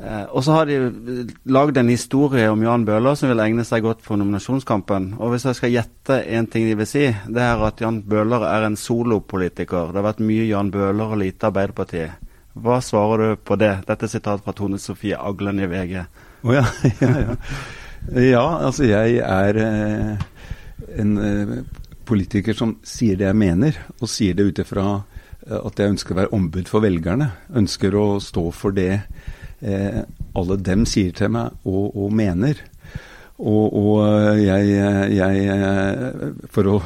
Eh, 0.00 0.24
og 0.32 0.44
så 0.44 0.54
har 0.54 0.68
de 0.68 1.26
lagd 1.52 1.76
en 1.76 1.90
historie 1.92 2.46
om 2.48 2.62
Jan 2.64 2.86
Bøhler 2.88 3.18
som 3.18 3.28
vil 3.28 3.42
egne 3.44 3.66
seg 3.68 3.84
godt 3.84 4.00
for 4.04 4.16
nominasjonskampen. 4.16 5.12
Og 5.20 5.34
hvis 5.34 5.44
jeg 5.44 5.58
skal 5.58 5.74
gjette 5.74 6.16
én 6.24 6.48
ting 6.48 6.64
de 6.70 6.76
vil 6.78 6.88
si, 6.88 7.02
det 7.28 7.42
er 7.44 7.60
at 7.66 7.82
Jan 7.84 8.00
Bøhler 8.08 8.46
er 8.48 8.64
en 8.64 8.78
solopolitiker. 8.80 9.90
Det 9.90 10.00
har 10.00 10.08
vært 10.08 10.22
mye 10.24 10.46
Jan 10.48 10.72
Bøhler 10.72 11.12
og 11.12 11.20
lite 11.20 11.50
Arbeiderpartiet. 11.50 12.30
Hva 12.60 12.80
svarer 12.82 13.22
du 13.22 13.42
på 13.44 13.58
det? 13.60 13.74
Dette 13.86 14.08
er 14.08 14.12
sitat 14.14 14.40
fra 14.44 14.54
Tone 14.56 14.80
Sofie 14.80 15.18
Aglen 15.20 15.60
i 15.60 15.68
VG. 15.68 16.00
Oh, 16.48 16.54
ja, 16.56 16.64
ja, 17.04 17.10
ja. 17.20 17.36
ja, 18.24 18.46
altså 18.66 18.88
jeg 18.88 19.20
er 19.20 19.60
eh, 19.60 20.24
en 20.98 21.12
eh, 21.20 21.52
politiker 22.08 22.56
som 22.56 22.78
sier 22.82 23.20
det 23.20 23.28
jeg 23.28 23.38
mener, 23.38 23.76
og 24.00 24.08
sier 24.10 24.34
det 24.34 24.48
ut 24.48 24.62
ifra 24.64 24.86
eh, 24.96 25.60
at 25.60 25.76
jeg 25.76 25.92
ønsker 25.92 26.16
å 26.16 26.20
være 26.22 26.34
ombud 26.40 26.72
for 26.72 26.82
velgerne. 26.88 27.28
Ønsker 27.52 27.94
å 28.00 28.06
stå 28.24 28.48
for 28.56 28.74
det 28.74 29.04
eh, 29.60 30.02
alle 30.36 30.58
dem 30.60 30.84
sier 30.88 31.14
til 31.16 31.32
meg 31.34 31.56
og, 31.64 31.96
og 31.96 32.12
mener. 32.14 32.60
Og, 33.40 33.72
og 33.72 34.36
jeg, 34.36 34.74
jeg, 35.16 36.34
For 36.52 36.68
å 36.68 36.76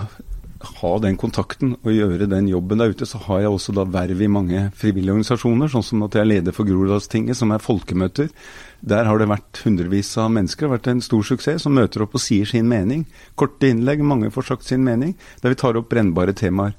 ha 0.65 0.93
den 1.03 1.17
kontakten 1.21 1.75
og 1.77 1.91
gjøre 1.93 2.29
den 2.31 2.49
jobben 2.49 2.81
der 2.81 2.95
ute, 2.95 3.07
så 3.09 3.19
har 3.27 3.43
jeg 3.43 3.53
også 3.53 3.75
da 3.77 3.85
verv 3.89 4.21
i 4.23 4.31
mange 4.31 4.69
frivillige 4.79 5.15
organisasjoner, 5.15 5.71
sånn 5.73 5.87
som 5.87 6.05
at 6.07 6.17
jeg 6.17 6.25
er 6.25 6.31
leder 6.31 6.57
for 6.57 6.69
Groruddalstinget, 6.69 7.37
som 7.39 7.53
er 7.55 7.65
folkemøter. 7.65 8.31
Der 8.85 9.09
har 9.09 9.21
det 9.21 9.31
vært 9.31 9.61
hundrevis 9.65 10.13
av 10.21 10.31
mennesker, 10.35 10.67
det 10.67 10.71
har 10.71 10.77
vært 10.79 10.93
en 10.93 11.05
stor 11.05 11.27
suksess, 11.27 11.65
som 11.65 11.77
møter 11.77 12.05
opp 12.05 12.17
og 12.17 12.23
sier 12.23 12.49
sin 12.49 12.69
mening. 12.71 13.05
Korte 13.41 13.71
innlegg, 13.71 14.05
mange 14.05 14.33
får 14.35 14.51
sagt 14.53 14.69
sin 14.69 14.85
mening, 14.87 15.17
der 15.43 15.55
vi 15.55 15.61
tar 15.61 15.81
opp 15.81 15.91
brennbare 15.93 16.37
temaer. 16.37 16.77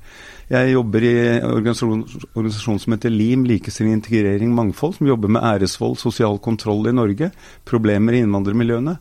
Jeg 0.52 0.76
jobber 0.76 1.06
i 1.06 1.14
en 1.40 1.48
organisasjon, 1.56 2.04
organisasjon 2.36 2.82
som 2.84 2.94
heter 2.94 3.14
LIM, 3.14 3.48
likestilling, 3.50 3.96
integrering, 3.98 4.52
mangfold, 4.54 5.00
som 5.00 5.10
jobber 5.10 5.32
med 5.34 5.46
æresvold, 5.46 5.98
sosial 5.98 6.38
kontroll 6.44 6.86
i 6.92 6.94
Norge, 6.94 7.32
problemer 7.66 8.14
i 8.14 8.22
innvandrermiljøene. 8.22 9.00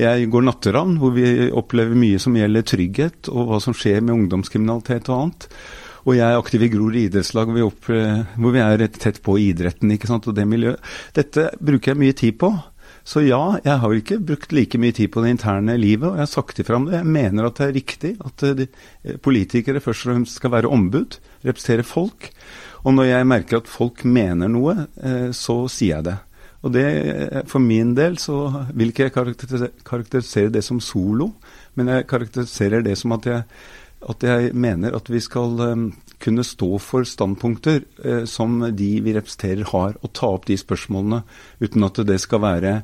Jeg 0.00 0.30
går 0.30 0.46
Natteravn, 0.46 0.96
hvor 1.02 1.12
vi 1.12 1.50
opplever 1.50 1.98
mye 1.98 2.20
som 2.22 2.36
gjelder 2.38 2.64
trygghet, 2.64 3.28
og 3.28 3.50
hva 3.50 3.60
som 3.60 3.76
skjer 3.76 4.00
med 4.00 4.14
ungdomskriminalitet 4.14 5.10
og 5.10 5.16
annet. 5.18 5.48
Og 6.06 6.14
jeg 6.16 6.24
er 6.24 6.38
aktiv 6.40 6.62
i 6.64 6.70
Grorud 6.72 6.96
idrettslag, 6.96 7.50
hvor 7.52 8.52
vi, 8.54 8.60
er 8.62 8.86
tett 8.94 9.20
på 9.24 9.36
idretten 9.42 9.92
ikke 9.92 10.08
sant, 10.08 10.30
og 10.30 10.36
det 10.36 10.46
miljøet. 10.48 10.80
Dette 11.16 11.50
bruker 11.60 11.92
jeg 11.92 12.00
mye 12.00 12.16
tid 12.16 12.38
på. 12.40 12.54
Så 13.04 13.22
ja, 13.24 13.58
jeg 13.64 13.80
har 13.82 13.94
ikke 13.96 14.20
brukt 14.22 14.52
like 14.52 14.78
mye 14.80 14.94
tid 14.96 15.10
på 15.12 15.22
det 15.24 15.34
interne 15.34 15.76
livet, 15.80 16.08
og 16.08 16.18
jeg 16.18 16.26
har 16.26 16.30
sagt 16.30 16.60
ifra 16.62 16.76
om 16.78 16.88
det. 16.88 16.98
Jeg 16.98 17.12
mener 17.16 17.48
at 17.48 17.60
det 17.60 17.66
er 17.66 17.76
riktig 17.76 18.10
at 18.26 18.44
de, 18.58 18.66
politikere 19.24 19.82
først 19.82 20.06
og 20.06 20.12
fremst 20.12 20.40
skal 20.40 20.52
være 20.54 20.70
ombud, 20.70 21.18
representere 21.46 21.86
folk. 21.86 22.30
Og 22.84 22.96
når 22.96 23.10
jeg 23.10 23.28
merker 23.28 23.60
at 23.60 23.70
folk 23.70 24.04
mener 24.08 24.50
noe, 24.52 24.76
så 25.36 25.62
sier 25.72 25.98
jeg 25.98 26.08
det. 26.10 26.18
Og 26.60 26.74
det, 26.74 26.86
For 27.48 27.62
min 27.64 27.94
del 27.96 28.18
så 28.20 28.36
vil 28.76 28.92
ikke 28.92 29.08
jeg 29.08 29.14
karakterisere 29.86 30.52
det 30.52 30.64
som 30.64 30.80
solo, 30.84 31.32
men 31.74 31.88
jeg 31.88 32.08
karakteriserer 32.10 32.84
det 32.84 32.98
som 33.00 33.16
at 33.16 33.28
jeg, 33.28 33.44
at 34.10 34.24
jeg 34.24 34.52
mener 34.52 34.96
at 34.96 35.08
vi 35.08 35.20
skal 35.24 35.56
kunne 36.20 36.44
stå 36.44 36.78
for 36.82 37.06
standpunkter 37.08 37.82
eh, 38.04 38.24
som 38.24 38.60
de 38.76 38.88
vi 39.00 39.14
representerer 39.16 39.64
har, 39.72 39.96
og 40.00 40.12
ta 40.16 40.28
opp 40.36 40.46
de 40.50 40.58
spørsmålene 40.60 41.22
uten 41.62 41.86
at 41.86 42.00
det 42.06 42.18
skal 42.22 42.42
være, 42.44 42.74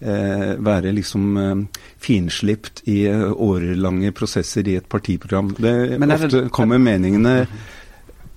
eh, 0.00 0.54
være 0.62 0.94
liksom 0.94 1.38
eh, 1.40 1.82
finslipt 2.02 2.84
i 2.90 3.02
årelange 3.10 4.14
prosesser 4.16 4.68
i 4.70 4.78
et 4.80 4.88
partiprogram. 4.88 5.54
Det, 5.58 5.74
ofte 5.98 6.46
kommer 6.54 6.82
meningene 6.82 7.36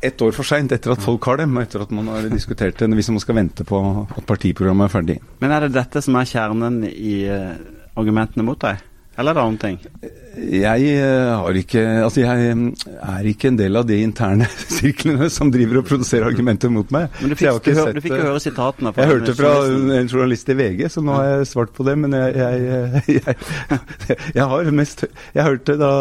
ett 0.01 0.21
år 0.21 0.33
for 0.35 0.45
seint 0.45 0.73
etter 0.73 0.93
at 0.93 1.01
folk 1.01 1.25
har 1.25 1.39
dem, 1.41 1.55
og 1.57 1.65
etter 1.65 1.81
at 1.85 1.93
man 1.93 2.09
har 2.13 2.27
diskutert 2.29 2.77
det, 2.77 2.89
hvis 2.99 3.09
man 3.13 3.21
skal 3.23 3.39
vente 3.39 3.65
på 3.65 3.79
at 4.05 4.27
partiprogrammet 4.29 4.89
er 4.89 4.93
ferdig. 4.93 5.17
Men 5.41 5.53
er 5.55 5.65
det 5.65 5.73
dette 5.77 6.03
som 6.05 6.17
er 6.19 6.29
kjernen 6.29 6.83
i 6.85 7.23
argumentene 7.97 8.45
mot 8.45 8.61
deg? 8.61 8.83
Eller 9.17 9.33
er 9.33 9.39
det 9.39 9.45
andre 9.47 9.63
ting? 9.63 9.79
Jeg 10.37 10.89
eh, 10.93 11.31
har 11.33 11.57
ikke 11.57 11.83
Altså, 12.03 12.21
jeg 12.21 12.55
mm, 12.57 12.65
er 13.09 13.29
ikke 13.31 13.49
en 13.49 13.57
del 13.57 13.79
av 13.79 13.87
de 13.89 13.97
interne 14.05 14.47
sirklene 14.77 15.29
som 15.33 15.49
driver 15.53 15.81
og 15.81 15.87
produserer 15.89 16.27
argumenter 16.29 16.71
mot 16.73 16.89
meg. 16.93 17.09
Men 17.21 17.33
du 17.33 17.37
fikk, 17.39 17.59
du, 17.65 17.81
du 17.97 18.01
fikk 18.03 18.15
jo 18.15 18.27
høre 18.27 18.41
sitatene 18.43 18.93
fra 18.93 19.03
Jeg 19.03 19.13
hørte 19.15 19.35
fra 19.37 19.53
en 19.97 20.11
journalist 20.11 20.51
i 20.53 20.57
VG, 20.59 20.83
så 20.93 21.03
nå 21.05 21.15
har 21.17 21.29
jeg 21.31 21.49
svart 21.51 21.73
på 21.75 21.85
det. 21.87 21.95
Men 22.03 22.13
jeg, 22.17 22.35
jeg, 22.37 23.17
jeg, 23.17 24.19
jeg 24.37 24.49
har 24.53 24.71
mest 24.77 25.05
Jeg 25.07 25.47
hørte 25.47 25.77
da 25.81 25.91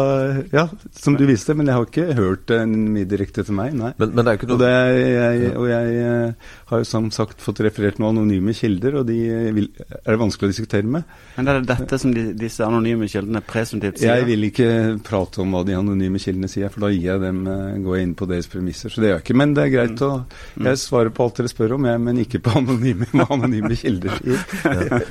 Ja, 0.53 0.67
som 0.97 1.17
du 1.17 1.25
viste, 1.29 1.55
men 1.57 1.71
jeg 1.71 1.79
har 1.79 1.89
ikke 1.89 2.17
hørt 2.17 2.53
en 2.53 2.75
mye 2.93 3.09
direkte 3.09 3.45
til 3.47 3.57
meg, 3.57 3.73
nei. 3.77 3.93
Men, 3.97 4.13
men 4.13 4.21
det 4.21 4.33
er 4.33 4.39
ikke 4.41 4.51
noe... 4.51 4.57
Og, 4.57 4.63
det, 4.63 5.51
og 5.57 5.67
jeg 5.71 5.97
eh, 6.03 6.53
har 6.71 6.83
jo 6.83 6.87
som 6.87 7.09
sagt 7.15 7.41
fått 7.43 7.63
referert 7.65 8.01
noen 8.01 8.17
anonyme 8.17 8.53
kilder, 8.57 9.01
og 9.01 9.09
de 9.09 9.17
vil, 9.57 9.69
er 9.87 10.13
det 10.13 10.19
vanskelig 10.21 10.49
å 10.49 10.53
diskutere 10.53 10.95
med. 10.97 11.07
Men 11.37 11.49
er 11.49 11.61
det 11.61 11.71
dette 11.73 11.99
som 12.01 12.13
de, 12.13 12.29
disse 12.37 12.65
anonyme 12.65 13.09
kildene 13.09 13.41
presumptivt 13.45 14.01
sier? 14.01 14.26
Jeg 14.27 14.35
vil 14.35 14.47
ikke 14.49 14.69
prate 15.07 15.39
om 15.39 15.53
hva 15.55 15.61
de 15.63 15.75
anonyme 15.77 16.19
kildene 16.19 16.49
sier, 16.51 16.71
for 16.73 16.83
da 16.83 16.89
gir 16.91 17.05
jeg 17.13 17.21
dem, 17.21 17.37
eh, 17.47 17.77
går 17.83 17.95
jeg 17.95 18.07
inn 18.07 18.15
på 18.19 18.27
deres 18.27 18.49
premisser. 18.51 18.91
Så 18.91 18.99
det 18.99 19.07
gjør 19.07 19.15
jeg 19.15 19.23
ikke. 19.23 19.37
Men 19.39 19.53
det 19.55 19.63
er 19.63 19.71
greit 19.71 20.03
å 20.03 20.09
mm. 20.25 20.67
Jeg 20.67 20.81
svarer 20.81 21.13
på 21.15 21.23
alt 21.23 21.39
dere 21.39 21.51
spør 21.51 21.77
om, 21.77 21.87
jeg, 21.87 22.01
men 22.03 22.19
ikke 22.19 22.41
på 22.43 22.55
anonyme, 22.59 23.07
anonyme 23.37 23.77
kilder. 23.79 24.19
ja. 24.27 24.41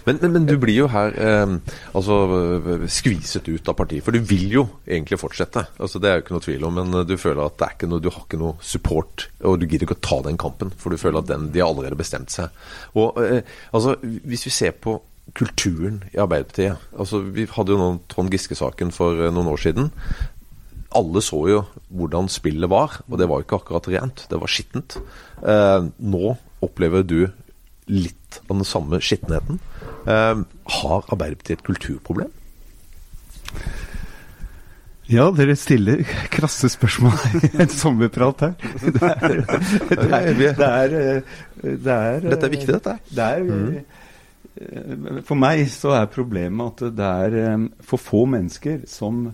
men, 0.05 0.21
men, 0.21 0.37
men, 0.37 0.51
du 0.51 0.53
blir 0.61 0.83
jo 0.83 0.91
her 0.93 1.17
eh, 1.17 1.57
altså 1.97 2.21
skviset 2.93 3.49
ut 3.49 3.73
av 3.73 3.79
partiet, 3.81 4.05
for 4.05 4.13
du 4.13 4.21
vil 4.21 4.47
jo 4.59 4.67
egentlig 4.85 5.21
fortsette. 5.23 5.65
Altså 5.81 6.03
Det 6.03 6.13
er 6.13 6.21
jo 6.21 6.27
ikke 6.27 6.37
noe 6.37 6.47
tvil 6.51 6.69
om, 6.69 6.81
men 6.83 7.09
du 7.09 7.17
føler 7.17 7.47
at 7.47 7.57
det 7.57 7.71
er 7.71 7.77
ikke 7.79 7.91
noe, 7.95 8.05
du 8.05 8.13
har 8.13 8.23
ikke 8.27 8.45
noe 8.45 8.61
support, 8.61 9.29
og 9.41 9.57
du 9.63 9.67
gidder 9.67 9.89
ikke 9.89 9.97
å 9.97 10.07
ta 10.11 10.23
den 10.29 10.41
kampen, 10.41 10.77
for 10.77 10.93
du 10.93 11.01
føler 11.01 11.25
at 11.25 11.33
den, 11.33 11.49
de 11.55 11.65
har 11.65 11.73
allerede 11.73 11.99
bestemt 11.99 12.37
seg. 12.37 12.53
Og 13.01 13.17
eh, 13.25 13.41
altså, 13.73 13.97
Hvis 14.03 14.45
vi 14.51 14.53
ser 14.53 14.77
på 14.77 15.01
kulturen 15.35 16.03
i 16.15 16.21
Arbeiderpartiet. 16.23 16.83
Altså, 16.97 17.21
vi 17.35 17.47
hadde 17.51 17.75
jo 17.75 17.81
noen 17.81 18.01
Trond 18.11 18.33
Giske-saken 18.33 18.93
for 18.95 19.19
eh, 19.19 19.33
noen 19.35 19.51
år 19.53 19.63
siden. 19.63 19.91
Alle 20.97 21.23
så 21.25 21.41
jo 21.51 21.63
hvordan 21.91 22.31
spillet 22.33 22.71
var, 22.71 23.01
og 23.09 23.19
det 23.21 23.29
var 23.29 23.41
jo 23.41 23.49
ikke 23.49 23.61
akkurat 23.61 23.89
rent. 23.93 24.27
Det 24.31 24.41
var 24.41 24.53
skittent. 24.53 24.99
Eh, 25.43 25.89
nå 25.99 26.37
opplever 26.65 27.05
du 27.07 27.21
litt 27.87 28.41
av 28.47 28.57
den 28.57 28.67
samme 28.67 29.01
skittenheten. 29.03 29.61
Eh, 30.07 30.45
har 30.81 31.11
Arbeiderpartiet 31.13 31.61
et 31.61 31.67
kulturproblem? 31.67 32.33
Ja, 35.07 35.29
dere 35.31 35.55
stiller 35.55 36.01
krasse 36.35 36.67
spørsmål 36.73 37.15
i 37.39 37.51
en 37.63 37.71
sommerprat 37.71 38.41
her. 38.43 38.55
Det 38.97 40.09
er, 40.17 40.33
det 40.35 40.49
er, 40.49 40.57
det 40.57 40.67
er, 40.67 41.21
det 41.63 41.93
er 41.95 42.25
Dette 42.25 42.49
er 42.49 42.51
viktig, 42.51 42.73
dette. 42.75 42.97
Det 43.15 43.23
er, 43.23 43.45
mm. 43.47 43.69
Eh, 43.77 44.06
for 45.27 45.37
meg 45.39 45.67
så 45.69 45.93
er 45.99 46.13
problemet 46.13 46.81
at 46.81 46.97
det 46.97 47.07
er 47.07 47.39
eh, 47.43 47.65
for 47.85 48.01
få 48.01 48.25
mennesker 48.33 48.87
som 48.89 49.29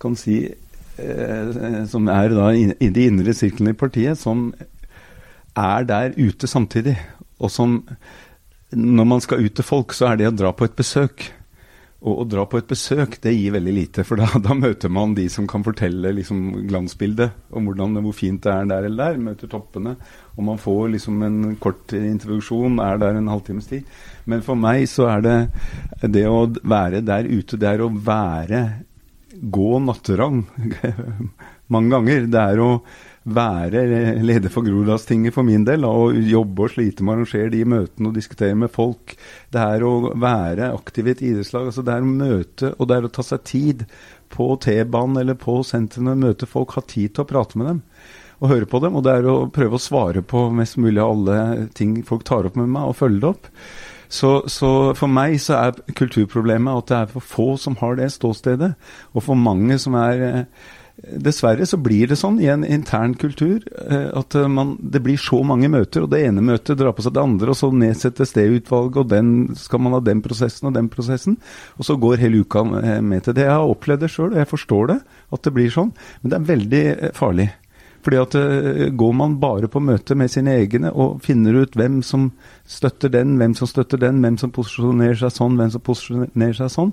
kan 0.00 0.16
si 0.16 0.44
eh, 0.46 1.84
Som 1.90 2.08
er 2.08 2.34
da 2.34 2.50
i 2.54 2.90
de 2.92 3.06
indre 3.08 3.34
sirklene 3.36 3.74
i 3.74 3.78
partiet, 3.78 4.18
som 4.18 4.52
er 5.56 5.84
der 5.88 6.14
ute 6.16 6.46
samtidig. 6.46 6.96
Og 7.40 7.50
som 7.50 7.82
Når 8.70 9.04
man 9.04 9.20
skal 9.20 9.44
ut 9.44 9.54
til 9.54 9.64
folk, 9.64 9.92
så 9.92 10.12
er 10.12 10.16
det 10.16 10.28
å 10.28 10.36
dra 10.36 10.52
på 10.52 10.64
et 10.64 10.76
besøk. 10.78 11.32
Og 12.00 12.22
å 12.22 12.24
dra 12.24 12.46
på 12.48 12.56
et 12.56 12.68
besøk, 12.68 13.18
det 13.20 13.34
gir 13.34 13.52
veldig 13.52 13.72
lite. 13.76 14.04
For 14.08 14.20
da, 14.20 14.28
da 14.46 14.56
møter 14.56 14.92
man 14.92 15.12
de 15.16 15.26
som 15.32 15.48
kan 15.50 15.64
fortelle 15.66 16.14
liksom, 16.16 16.62
glansbildet 16.70 17.52
om 17.52 17.68
hvordan, 17.68 17.98
hvor 18.06 18.16
fint 18.16 18.40
det 18.46 18.54
er 18.54 18.70
der 18.70 18.88
eller 18.88 19.12
der. 19.12 19.20
Møter 19.28 19.50
toppene. 19.52 19.96
Og 20.38 20.46
man 20.46 20.60
får 20.60 20.94
liksom 20.94 21.20
en 21.26 21.40
kort 21.60 21.92
introduksjon, 21.96 22.80
er 22.80 23.00
der 23.02 23.20
en 23.20 23.28
halvtimes 23.32 23.68
tid. 23.68 23.88
Men 24.30 24.44
for 24.46 24.56
meg 24.56 24.86
så 24.88 25.10
er 25.12 25.26
det 25.26 25.38
det 26.16 26.24
å 26.30 26.46
være 26.48 27.04
der 27.04 27.28
ute, 27.28 27.60
det 27.60 27.74
er 27.74 27.84
å 27.84 27.92
være 27.92 28.62
Gå 29.40 29.78
natterang 29.80 30.42
mange 31.72 31.92
ganger. 31.94 32.24
Det 32.28 32.40
er 32.42 32.60
å 32.60 32.70
være 33.24 33.82
leder 34.24 34.48
for 34.52 34.64
Groruddalstinget 34.64 35.34
for 35.34 35.44
min 35.46 35.66
del. 35.68 35.84
Og 35.84 36.16
jobbe 36.16 36.64
og 36.66 36.72
slite 36.74 37.04
med 37.04 37.12
å 37.12 37.18
arrangere 37.18 37.52
de 37.52 37.64
møtene 37.68 38.10
og 38.10 38.16
diskutere 38.16 38.56
med 38.58 38.72
folk. 38.72 39.16
Det 39.52 39.60
er 39.60 39.84
å 39.84 40.14
være 40.14 40.72
aktiv 40.72 41.10
i 41.10 41.14
et 41.14 41.26
idrettslag. 41.32 41.68
Altså 41.68 41.84
det 41.86 41.94
er 41.96 42.06
å 42.06 42.14
møte, 42.14 42.72
og 42.78 42.88
det 42.88 42.96
er 42.96 43.08
å 43.08 43.12
ta 43.12 43.26
seg 43.26 43.44
tid 43.48 43.84
på 44.30 44.48
T-banen 44.62 45.20
eller 45.20 45.38
på 45.38 45.60
sentrene, 45.66 46.16
møte 46.18 46.48
folk, 46.48 46.76
ha 46.78 46.84
tid 46.86 47.14
til 47.14 47.26
å 47.26 47.30
prate 47.30 47.60
med 47.60 47.72
dem 47.72 47.84
og 48.40 48.48
høre 48.48 48.68
på 48.68 48.80
dem. 48.80 48.96
Og 48.96 49.04
det 49.04 49.14
er 49.18 49.28
å 49.28 49.36
prøve 49.52 49.76
å 49.76 49.82
svare 49.82 50.24
på 50.24 50.48
mest 50.56 50.78
mulig 50.80 51.00
av 51.02 51.14
alle 51.14 51.70
ting 51.76 51.98
folk 52.08 52.24
tar 52.28 52.48
opp 52.48 52.56
med 52.56 52.70
meg, 52.72 52.88
og 52.88 52.98
følge 52.98 53.20
det 53.20 53.32
opp. 53.34 53.50
Så, 54.10 54.30
så, 54.50 54.70
for 54.98 55.12
meg 55.12 55.36
så 55.38 55.54
er 55.60 55.94
kulturproblemet 55.94 56.80
at 56.80 56.88
det 56.90 56.96
er 56.98 57.10
for 57.12 57.26
få 57.32 57.48
som 57.62 57.76
har 57.78 57.94
det 58.00 58.08
ståstedet, 58.10 58.72
og 59.14 59.22
for 59.22 59.38
mange 59.38 59.76
som 59.78 59.94
er 60.00 60.48
Dessverre 61.00 61.64
så 61.64 61.78
blir 61.80 62.10
det 62.10 62.18
sånn 62.20 62.36
i 62.42 62.48
en 62.52 62.64
intern 62.66 63.14
kultur 63.16 63.62
eh, 63.86 64.10
at 64.16 64.36
eh, 64.36 64.48
man, 64.52 64.74
det 64.80 65.00
blir 65.04 65.16
så 65.20 65.38
mange 65.46 65.70
møter, 65.72 66.04
og 66.04 66.10
det 66.12 66.20
ene 66.26 66.44
møtet 66.44 66.76
drar 66.76 66.92
på 66.96 67.04
seg 67.06 67.14
det 67.16 67.22
andre, 67.22 67.52
og 67.52 67.56
så 67.56 67.70
nedsettes 67.72 68.34
det 68.36 68.44
utvalget, 68.58 68.98
og 69.00 69.08
den 69.08 69.30
skal 69.56 69.80
man 69.80 69.96
ha 69.96 70.02
den 70.04 70.20
prosessen 70.24 70.68
og 70.68 70.76
den 70.76 70.90
prosessen. 70.92 71.38
Og 71.80 71.88
så 71.88 71.96
går 72.00 72.20
hele 72.20 72.42
uka 72.44 72.64
med 72.66 73.24
til 73.24 73.36
det. 73.38 73.46
Jeg 73.48 73.56
har 73.56 73.72
opplevd 73.72 74.04
det 74.04 74.12
sjøl, 74.12 74.34
og 74.34 74.42
jeg 74.42 74.50
forstår 74.50 74.92
det, 74.92 74.98
at 75.32 75.46
det 75.46 75.54
blir 75.56 75.72
sånn. 75.72 75.94
Men 76.20 76.32
det 76.32 76.38
er 76.38 76.48
veldig 76.52 76.84
farlig. 77.16 77.48
Fordi 78.00 78.20
at 78.20 78.36
Går 78.96 79.12
man 79.16 79.36
bare 79.40 79.68
på 79.68 79.82
møte 79.82 80.14
med 80.16 80.30
sine 80.32 80.54
egne 80.56 80.90
og 80.90 81.20
finner 81.24 81.58
ut 81.62 81.76
hvem 81.76 82.00
som 82.06 82.30
støtter 82.70 83.10
den, 83.12 83.34
hvem 83.40 83.54
som 83.58 83.68
støtter 83.68 84.00
den, 84.00 84.20
hvem 84.22 84.36
som 84.40 84.52
posisjonerer 84.54 85.18
seg 85.18 85.32
sånn, 85.34 85.56
hvem 85.58 85.72
som 85.74 85.82
posisjonerer 85.84 86.56
seg 86.56 86.70
sånn, 86.72 86.92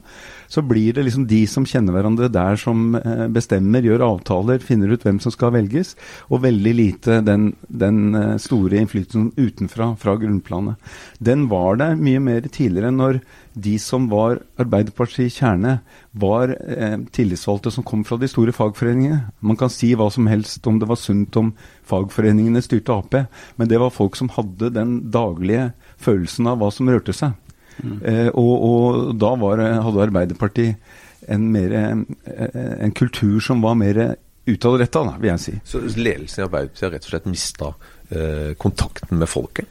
så 0.51 0.63
blir 0.65 0.97
det 0.97 1.05
liksom 1.07 1.27
de 1.29 1.41
som 1.49 1.67
kjenner 1.69 1.95
hverandre 1.95 2.29
der, 2.33 2.57
som 2.59 2.97
eh, 2.97 3.25
bestemmer, 3.33 3.85
gjør 3.85 4.05
avtaler, 4.07 4.63
finner 4.63 4.93
ut 4.93 5.05
hvem 5.05 5.21
som 5.23 5.33
skal 5.33 5.53
velges, 5.55 5.95
og 6.31 6.43
veldig 6.45 6.73
lite 6.77 7.19
den, 7.25 7.51
den 7.69 8.17
eh, 8.17 8.35
store 8.41 8.81
innflytelsen 8.81 9.31
utenfra, 9.37 9.93
fra 10.01 10.17
grunnplanet. 10.19 10.81
Den 11.23 11.47
var 11.51 11.77
der 11.81 11.99
mye 11.99 12.23
mer 12.23 12.47
tidligere 12.47 12.93
når 12.95 13.21
de 13.57 13.73
som 13.81 14.05
var 14.11 14.41
Arbeiderpartiets 14.61 15.39
kjerne, 15.39 15.79
var 16.11 16.53
eh, 16.53 16.97
tillitsvalgte 17.13 17.71
som 17.73 17.85
kom 17.87 18.03
fra 18.07 18.19
de 18.21 18.29
store 18.29 18.53
fagforeningene. 18.55 19.31
Man 19.41 19.57
kan 19.59 19.71
si 19.73 19.93
hva 19.97 20.09
som 20.13 20.29
helst 20.29 20.67
om 20.69 20.79
det 20.81 20.89
var 20.89 20.99
sunt 21.01 21.35
om 21.39 21.51
fagforeningene 21.87 22.61
styrte 22.63 22.93
Ap, 22.93 23.17
men 23.57 23.71
det 23.71 23.81
var 23.81 23.93
folk 23.93 24.17
som 24.19 24.31
hadde 24.35 24.71
den 24.75 24.99
daglige 25.13 25.71
følelsen 26.01 26.49
av 26.51 26.61
hva 26.61 26.71
som 26.73 26.89
rørte 26.91 27.15
seg. 27.15 27.35
Mm. 27.81 27.97
Eh, 28.01 28.29
og, 28.33 28.53
og, 28.69 29.11
da 29.21 29.33
var, 29.37 29.61
hadde 29.85 30.07
Arbeiderpartiet 30.07 30.95
en, 31.27 31.49
mer, 31.53 31.73
eh, 31.73 32.63
en 32.85 32.95
kultur 32.95 33.41
som 33.43 33.61
var 33.65 33.77
mer 33.77 34.01
utadretta, 34.47 35.03
vil 35.19 35.33
jeg 35.33 35.43
si. 35.43 35.55
Så 35.67 35.81
ledelsen 35.83 36.43
i 36.43 36.47
Arbeiderpartiet 36.47 36.87
har 36.87 36.93
rett 36.95 37.07
og 37.07 37.13
slett 37.13 37.31
mista 37.31 37.71
eh, 38.09 38.51
kontakten 38.59 39.19
med 39.21 39.29
folket? 39.29 39.67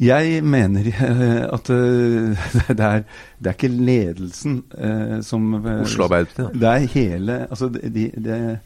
Jeg 0.00 0.40
mener 0.42 0.88
eh, 0.90 1.44
at 1.46 1.70
uh, 1.70 2.46
det, 2.68 2.80
er, 2.80 3.04
det, 3.38 3.46
er, 3.46 3.52
ikke 3.54 3.68
ledelsen 3.68 4.64
uh, 4.74 5.20
som 5.22 5.54
Oslo 5.54 6.08
Arbeiderparti? 6.08 6.58
Det 6.58 6.70
er 6.70 6.88
hele 6.96 7.38
altså 7.46 7.68
de, 7.68 7.80
de, 7.92 8.10
de, 8.18 8.58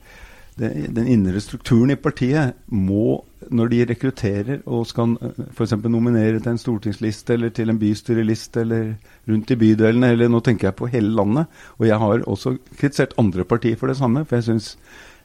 den 0.59 1.07
indre 1.07 1.41
strukturen 1.41 1.93
i 1.93 1.99
partiet 2.01 2.57
må, 2.75 3.21
når 3.55 3.71
de 3.73 3.85
rekrutterer 3.91 4.63
og 4.67 4.87
skal 4.91 5.15
eh, 5.23 5.43
f.eks. 5.55 5.77
nominere 5.85 6.41
til 6.41 6.53
en 6.53 6.61
stortingsliste 6.61 7.37
eller 7.37 7.53
til 7.55 7.71
en 7.71 7.79
bystyreliste 7.79 8.65
eller 8.65 8.89
rundt 9.29 9.53
i 9.55 9.59
bydelene, 9.61 10.13
eller 10.15 10.33
nå 10.33 10.41
tenker 10.45 10.69
jeg 10.69 10.79
på 10.81 10.91
hele 10.91 11.15
landet, 11.15 11.47
og 11.79 11.87
jeg 11.87 12.01
har 12.03 12.25
også 12.27 12.57
kritisert 12.79 13.15
andre 13.19 13.45
partier 13.45 13.79
for 13.79 13.91
det 13.91 13.99
samme, 14.01 14.25
for 14.25 14.39
jeg 14.39 14.49
syns 14.49 14.73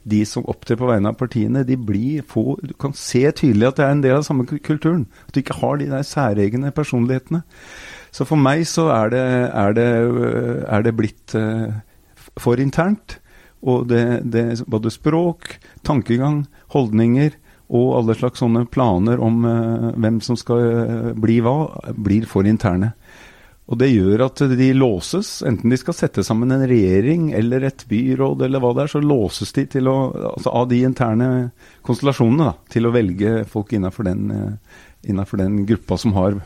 de 0.04 0.20
som 0.28 0.44
opptrer 0.50 0.78
på 0.78 0.88
vegne 0.88 1.10
av 1.10 1.18
partiene, 1.18 1.64
de 1.64 1.76
blir 1.80 2.24
få 2.28 2.58
Du 2.62 2.74
kan 2.80 2.92
se 2.96 3.24
tydelig 3.32 3.70
at 3.70 3.80
det 3.80 3.84
er 3.86 3.94
en 3.94 4.04
del 4.04 4.16
av 4.18 4.26
samme 4.26 4.46
kulturen. 4.46 5.06
At 5.26 5.34
du 5.34 5.40
ikke 5.40 5.60
har 5.62 5.80
de 5.80 5.90
der 5.90 6.06
særegne 6.06 6.72
personlighetene. 6.76 7.42
Så 8.14 8.26
for 8.28 8.38
meg 8.38 8.66
så 8.70 8.88
er 8.94 9.10
det, 9.10 9.24
er 9.50 9.76
det, 9.76 9.88
er 10.68 10.84
det 10.86 10.96
blitt 10.96 11.34
uh, 11.34 11.72
for 12.38 12.60
internt. 12.62 13.18
Og 13.64 13.88
det, 13.88 14.04
det, 14.28 14.62
både 14.68 14.92
språk, 14.92 15.56
tankegang, 15.88 16.44
holdninger 16.74 17.32
og 17.74 17.94
alle 17.96 18.14
slags 18.18 18.42
sånne 18.42 18.66
planer 18.68 19.22
om 19.24 19.40
uh, 19.48 19.90
hvem 19.96 20.20
som 20.22 20.36
skal 20.38 20.62
uh, 20.62 21.10
bli 21.16 21.40
hva, 21.42 21.56
blir 21.96 22.28
for 22.28 22.46
interne. 22.46 22.92
Og 23.64 23.78
det 23.80 23.88
gjør 23.94 24.26
at 24.26 24.42
de 24.50 24.66
låses, 24.76 25.38
enten 25.48 25.72
de 25.72 25.78
skal 25.80 25.96
sette 25.96 26.24
sammen 26.26 26.52
en 26.52 26.66
regjering 26.68 27.30
eller 27.32 27.64
et 27.64 27.84
byråd 27.88 28.44
eller 28.44 28.60
hva 28.60 28.74
det 28.76 28.84
er, 28.84 28.92
så 28.92 29.00
låses 29.00 29.54
de 29.56 29.64
å, 29.88 29.94
altså 30.34 30.52
av 30.52 30.66
de 30.68 30.82
interne 30.84 31.28
konstellasjonene 31.86 32.50
da, 32.50 32.56
til 32.74 32.84
å 32.84 32.92
velge 32.92 33.38
folk 33.48 33.72
innafor 33.72 34.10
den, 34.10 34.26
innenfor 35.08 35.40
den 35.40 35.62
gruppa 35.68 35.96
som 36.00 36.12
har 36.18 36.36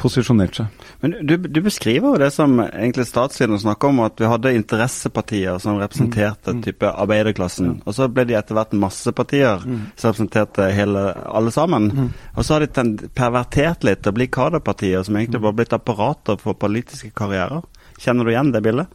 posisjonert 0.00 0.58
seg. 0.58 0.82
Men 1.02 1.14
du, 1.26 1.36
du 1.36 1.60
beskriver 1.64 2.14
jo 2.14 2.20
det 2.20 2.28
som 2.34 2.58
egentlig 2.64 3.06
statssiden 3.08 3.58
snakker 3.60 3.92
om, 3.92 4.02
at 4.04 4.20
vi 4.20 4.28
hadde 4.30 4.54
interessepartier 4.56 5.58
som 5.62 5.80
representerte 5.80 6.56
mm. 6.56 6.60
type 6.66 6.90
arbeiderklassen. 6.90 7.76
Mm. 7.76 7.80
Og 7.84 7.96
så 7.96 8.08
ble 8.12 8.26
de 8.28 8.36
etter 8.38 8.58
hvert 8.58 8.76
massepartier 8.76 9.64
mm. 9.64 9.80
som 9.94 10.12
representerte 10.12 10.68
hele, 10.76 11.08
alle 11.26 11.54
sammen. 11.54 11.88
Mm. 11.90 12.12
Og 12.34 12.46
så 12.46 12.56
har 12.56 12.66
de 12.66 13.10
pervertert 13.16 13.86
litt 13.88 14.06
og 14.06 14.18
blitt 14.18 14.34
kaderpartier 14.36 15.06
som 15.06 15.18
egentlig 15.18 15.42
bare 15.46 15.60
blitt 15.62 15.76
apparater 15.76 16.38
for 16.42 16.58
politiske 16.60 17.12
karrierer. 17.16 17.64
Kjenner 18.02 18.26
du 18.26 18.34
igjen 18.34 18.52
det 18.54 18.64
bildet? 18.64 18.92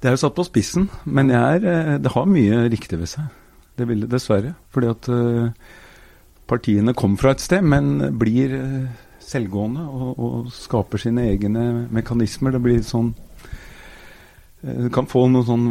Det 0.00 0.10
er 0.10 0.16
jo 0.16 0.22
satt 0.26 0.36
på 0.36 0.44
spissen, 0.46 0.90
men 1.08 1.32
er, 1.32 1.62
eh, 1.64 1.96
det 2.02 2.12
har 2.12 2.28
mye 2.28 2.66
riktig 2.70 2.98
ved 3.00 3.10
seg. 3.10 3.32
Det 3.76 3.88
vil 3.88 4.04
det 4.04 4.12
dessverre. 4.12 4.54
Fordi 4.72 4.88
at 4.92 5.08
uh, 5.12 5.48
partiene 6.48 6.94
kom 6.96 7.16
fra 7.20 7.34
et 7.34 7.42
sted, 7.44 7.64
men 7.64 8.16
blir 8.18 8.54
uh, 8.56 9.05
selvgående 9.26 9.84
og, 9.86 10.10
og, 10.16 10.50
skaper 10.54 11.02
sine 11.02 11.26
egne 11.32 11.86
mekanismer. 11.94 12.54
Det 12.54 12.62
blir 12.62 12.84
sånn 12.86 13.12
eh, 14.62 14.84
Du 14.84 14.90
kan 14.94 15.08
få 15.10 15.24
noe 15.32 15.46
sånn 15.46 15.66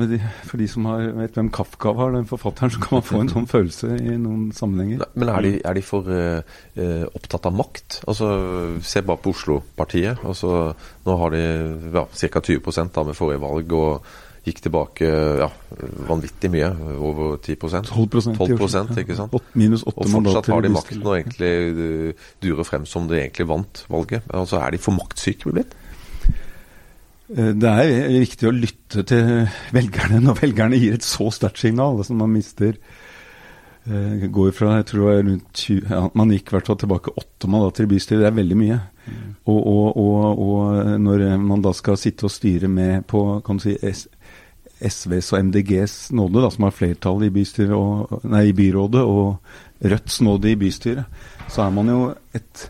For 0.49 0.59
de 0.61 0.67
som 0.71 0.89
har, 0.91 1.07
vet 1.21 1.39
hvem 1.39 1.51
Kafka 1.55 1.93
var, 1.95 2.13
den 2.15 2.27
forfatteren, 2.29 2.73
så 2.73 2.83
kan 2.83 2.97
man 2.97 3.07
få 3.07 3.23
en 3.23 3.31
sånn 3.31 3.49
følelse 3.51 3.95
i 3.95 4.17
noen 4.19 4.49
sammenhenger. 4.55 5.07
Men 5.15 5.31
er 5.31 5.47
de, 5.47 5.53
er 5.63 5.79
de 5.79 5.85
for 5.85 6.11
uh, 6.11 7.07
opptatt 7.15 7.47
av 7.49 7.55
makt? 7.55 8.01
Altså, 8.09 8.29
Se 8.83 9.05
bare 9.05 9.23
på 9.23 9.35
Oslo-partiet. 9.35 10.23
Altså, 10.27 10.75
nå 11.07 11.17
har 11.23 11.35
de 11.35 11.43
ja, 11.95 12.05
ca. 12.05 12.45
20% 12.51 12.95
da 12.95 13.07
med 13.07 13.19
forrige 13.19 13.43
valg. 13.47 13.75
og 13.79 14.13
gikk 14.45 14.61
tilbake 14.61 15.07
ja, 15.41 15.47
vanvittig 16.05 16.51
mye, 16.53 16.69
over 17.01 17.39
10 17.41 17.55
12, 17.57 18.35
12 18.37 18.99
ikke 19.01 19.17
sant? 19.17 19.33
Minus 19.57 19.85
8 19.89 19.95
og 19.97 20.11
fortsatt 20.13 20.51
har 20.53 20.65
de 20.65 20.71
makten 20.75 21.01
og 21.05 21.17
egentlig 21.17 21.53
uh, 21.73 22.27
durer 22.43 22.67
frem 22.67 22.85
som 22.89 23.09
de 23.09 23.17
egentlig 23.23 23.47
vant 23.49 23.85
valget. 23.89 24.27
Altså 24.29 24.61
Er 24.61 24.75
de 24.75 24.81
for 24.81 24.97
maktsyke 24.97 25.49
blitt? 25.49 25.73
Eh, 27.33 27.53
det 27.57 27.71
er 27.71 28.19
viktig 28.21 28.49
å 28.49 28.53
lytte 28.53 29.05
til 29.09 29.47
velgerne 29.73 30.21
når 30.27 30.43
velgerne 30.43 30.79
gir 30.79 30.97
et 30.97 31.05
så 31.05 31.31
sterkt 31.33 31.63
signal. 31.63 31.97
Altså 31.97 32.17
man 32.17 32.33
mister 32.33 32.75
uh, 33.89 34.25
går 34.29 34.51
fra 34.57 34.79
jeg 34.79 34.89
tror 34.91 35.01
det 35.01 35.07
var 35.07 35.23
rundt 35.31 35.63
20, 35.63 35.87
ja, 35.89 36.03
Man 36.13 36.33
gikk 36.35 36.51
i 36.51 36.57
hvert 36.57 36.69
fall 36.69 36.81
tilbake 36.83 37.15
åtte 37.17 37.49
mandater 37.49 37.87
i 37.87 37.91
bystyret. 37.95 38.21
Det 38.21 38.29
er 38.29 38.37
veldig 38.43 38.59
mye. 38.59 38.81
Mm. 39.05 39.23
Og, 39.45 39.59
og, 39.59 39.97
og, 40.01 40.43
og, 40.45 40.99
når 41.01 41.25
man 41.41 41.65
da 41.65 41.73
skal 41.77 41.97
sitte 42.01 42.29
og 42.29 42.33
styre 42.33 42.69
med 42.69 43.05
på 43.09 43.25
kan 43.45 43.57
du 43.57 43.65
si, 43.67 43.75
SVs 44.79 45.31
og 45.33 45.47
MDGs 45.49 45.95
nåde, 46.15 46.41
da, 46.43 46.51
som 46.51 46.67
har 46.67 46.75
flertall 46.75 47.25
i, 47.27 47.31
og, 47.75 48.21
nei, 48.27 48.47
i 48.49 48.55
byrådet, 48.55 49.01
og 49.03 49.85
Rødts 49.85 50.21
nåde 50.23 50.51
i 50.51 50.59
bystyret, 50.59 51.05
så 51.51 51.65
er 51.65 51.75
man 51.75 51.91
jo 51.91 51.99
et 52.35 52.69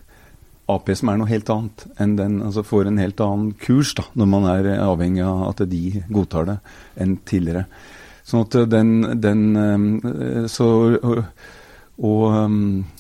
Ap 0.65 0.88
som 0.97 1.12
er 1.12 1.19
noe 1.21 1.29
helt 1.29 1.50
annet 1.53 1.83
enn 2.01 2.15
den, 2.17 2.39
altså 2.41 2.63
får 2.65 2.88
en 2.89 2.97
helt 2.97 3.19
annen 3.21 3.51
kurs 3.62 3.91
da, 3.93 4.01
når 4.17 4.29
man 4.31 4.47
er 4.50 4.69
avhengig 4.81 5.21
av 5.21 5.43
at 5.51 5.62
de 5.69 6.01
godtar 6.09 6.47
det, 6.50 6.55
enn 6.97 7.19
tidligere. 7.21 7.67
Sånn 8.25 8.47
at 8.47 8.57
den, 8.71 8.95
den 9.21 9.43
eh, 9.62 10.47
Så 10.50 10.65
Og, 10.97 11.21
og 12.01 12.24
Eh, 12.35 12.94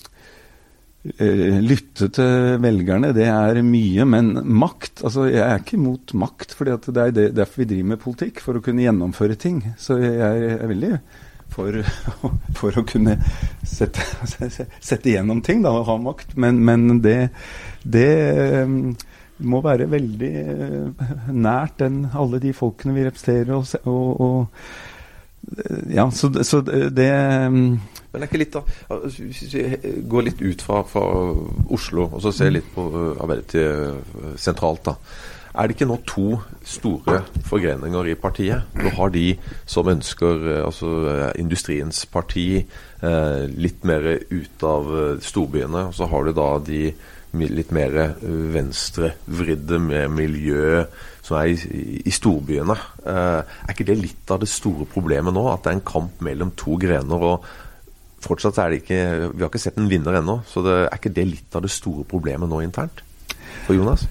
lytte 1.05 2.07
til 2.15 2.55
velgerne, 2.63 3.11
det 3.13 3.27
er 3.29 3.61
mye. 3.61 4.07
Men 4.09 4.31
makt 4.57 5.03
altså 5.05 5.27
Jeg 5.29 5.43
er 5.45 5.61
ikke 5.61 5.77
imot 5.77 6.15
makt, 6.17 6.55
for 6.57 6.65
det 6.65 6.97
er 6.97 7.31
derfor 7.35 7.61
vi 7.61 7.69
driver 7.69 7.91
med 7.93 8.01
politikk. 8.01 8.41
For 8.41 8.57
å 8.57 8.63
kunne 8.65 8.85
gjennomføre 8.85 9.37
ting. 9.39 9.61
Så 9.77 9.99
jeg 10.01 10.49
er 10.55 10.67
veldig 10.71 10.95
for, 11.53 11.81
for 12.59 12.79
å 12.79 12.85
kunne 12.87 13.17
sette, 13.65 14.03
sette 14.89 15.11
igjennom 15.11 15.43
ting, 15.45 15.63
da, 15.65 15.73
og 15.75 15.89
ha 15.89 15.97
makt. 16.01 16.35
Men, 16.41 16.61
men 16.65 17.01
det, 17.03 17.19
det 17.83 18.09
eh, 18.31 18.75
må 19.45 19.61
være 19.65 19.89
veldig 19.91 20.33
eh, 20.41 21.13
nært 21.35 21.79
den, 21.83 22.03
alle 22.15 22.41
de 22.43 22.53
folkene 22.55 22.95
vi 22.97 23.07
representerer. 23.07 23.55
Og, 23.57 23.87
og, 23.91 24.21
og 24.21 24.94
ja, 25.93 26.09
så, 26.11 26.31
så 26.43 26.61
det 26.65 27.11
men 28.15 28.21
det 28.21 28.29
er 28.29 28.29
ikke 28.29 28.39
litt 28.39 28.55
da, 28.55 28.61
Hvis 29.11 29.53
vi 29.53 29.93
går 30.07 30.27
litt 30.29 30.41
ut 30.41 30.61
fra, 30.63 30.81
fra 30.87 31.03
Oslo 31.75 32.07
og 32.07 32.21
så 32.23 32.31
ser 32.31 32.53
litt 32.55 32.69
på 32.71 32.85
Arbeiderpartiet 33.19 34.39
sentralt, 34.39 34.87
da. 34.87 34.95
Er 35.55 35.67
det 35.67 35.75
ikke 35.77 35.87
nå 35.87 35.97
to 36.07 36.39
store 36.67 37.21
forgreninger 37.47 38.09
i 38.11 38.15
partiet? 38.19 38.65
Du 38.75 38.89
har 38.97 39.11
de 39.11 39.37
som 39.67 39.87
ønsker 39.87 40.49
altså 40.65 40.89
industriens 41.39 42.01
parti 42.11 42.65
litt 43.55 43.87
mer 43.87 44.09
ut 44.31 44.65
av 44.67 44.91
storbyene. 45.23 45.85
Og 45.91 45.95
så 45.95 46.09
har 46.11 46.27
du 46.27 46.33
da 46.35 46.49
de 46.59 46.81
litt 47.35 47.71
mer 47.75 47.95
venstrevridde 48.55 49.79
med 49.79 50.11
miljø 50.15 50.83
som 51.25 51.39
er 51.39 51.51
i, 51.51 52.01
i 52.05 52.13
storbyene. 52.13 52.75
er 53.09 53.73
ikke 53.73 53.87
det 53.87 53.97
litt 53.97 54.31
av 54.33 54.43
det 54.43 54.49
store 54.51 54.85
problemet 54.89 55.33
nå? 55.33 55.45
At 55.49 55.65
det 55.65 55.71
er 55.71 55.79
en 55.79 55.87
kamp 55.89 56.21
mellom 56.25 56.53
to 56.59 56.77
grener? 56.81 57.29
og 57.33 57.47
fortsatt 58.25 58.59
er 58.61 58.71
det 58.71 58.83
ikke 58.83 59.01
Vi 59.33 59.43
har 59.43 59.49
ikke 59.49 59.61
sett 59.61 59.79
en 59.81 59.89
vinner 59.89 60.19
ennå. 60.19 60.39
Så 60.49 60.63
det, 60.65 60.77
er 60.85 60.97
ikke 60.97 61.13
det 61.15 61.27
litt 61.29 61.57
av 61.57 61.65
det 61.65 61.73
store 61.73 62.05
problemet 62.07 62.49
nå 62.51 62.61
internt 62.65 63.03
for 63.65 63.77
Jonas? 63.77 64.05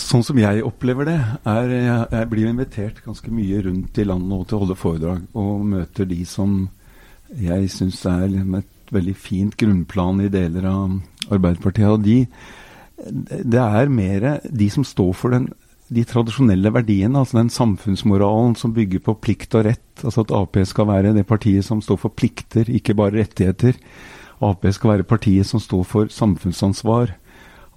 Sånn 0.00 0.24
som 0.26 0.38
jeg 0.40 0.64
opplever 0.66 1.06
det, 1.06 1.18
er 1.46 1.70
jeg, 1.70 2.28
blir 2.32 2.48
invitert 2.50 2.98
ganske 3.04 3.30
mye 3.30 3.60
rundt 3.62 3.98
i 4.02 4.06
landet 4.08 4.26
nå 4.26 4.40
til 4.42 4.56
å 4.56 4.62
holde 4.64 4.78
foredrag, 4.78 5.20
og 5.38 5.68
møter 5.70 6.08
de 6.10 6.18
som 6.26 6.64
jeg 7.38 7.68
syns 7.70 8.00
er 8.10 8.34
et 8.58 8.90
veldig 8.94 9.14
fint 9.14 9.54
grunnplan 9.58 10.24
i 10.24 10.32
deler 10.34 10.66
av 10.66 10.96
Arbeiderpartiet. 11.30 11.94
Og 11.94 12.02
de, 12.02 12.18
det 13.46 13.62
er 13.62 13.92
mer 13.92 14.26
de 14.42 14.68
som 14.74 14.86
står 14.86 15.14
for 15.14 15.36
den 15.36 15.46
de 15.94 16.04
tradisjonelle 16.08 16.72
verdiene, 16.74 17.20
altså 17.20 17.38
den 17.38 17.52
samfunnsmoralen 17.52 18.56
som 18.58 18.74
bygger 18.74 19.02
på 19.06 19.16
plikt 19.22 19.54
og 19.58 19.66
rett. 19.68 20.02
Altså 20.02 20.24
at 20.24 20.32
Ap 20.34 20.58
skal 20.66 20.88
være 20.90 21.14
det 21.16 21.26
partiet 21.28 21.66
som 21.66 21.82
står 21.84 22.00
for 22.02 22.14
plikter, 22.14 22.68
ikke 22.70 22.96
bare 22.98 23.20
rettigheter. 23.20 23.78
Ap 24.44 24.66
skal 24.74 24.94
være 24.94 25.08
partiet 25.08 25.48
som 25.48 25.62
står 25.62 25.84
for 25.88 26.10
samfunnsansvar. 26.12 27.14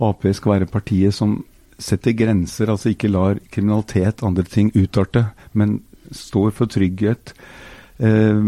Ap 0.04 0.28
skal 0.34 0.56
være 0.56 0.72
partiet 0.72 1.16
som 1.16 1.40
setter 1.78 2.16
grenser, 2.18 2.72
altså 2.74 2.92
ikke 2.92 3.12
lar 3.12 3.40
kriminalitet, 3.54 4.24
andre 4.26 4.44
ting 4.50 4.72
utarte, 4.74 5.28
men 5.54 5.82
står 6.12 6.54
for 6.58 6.70
trygghet. 6.72 7.36
Eh, 8.02 8.46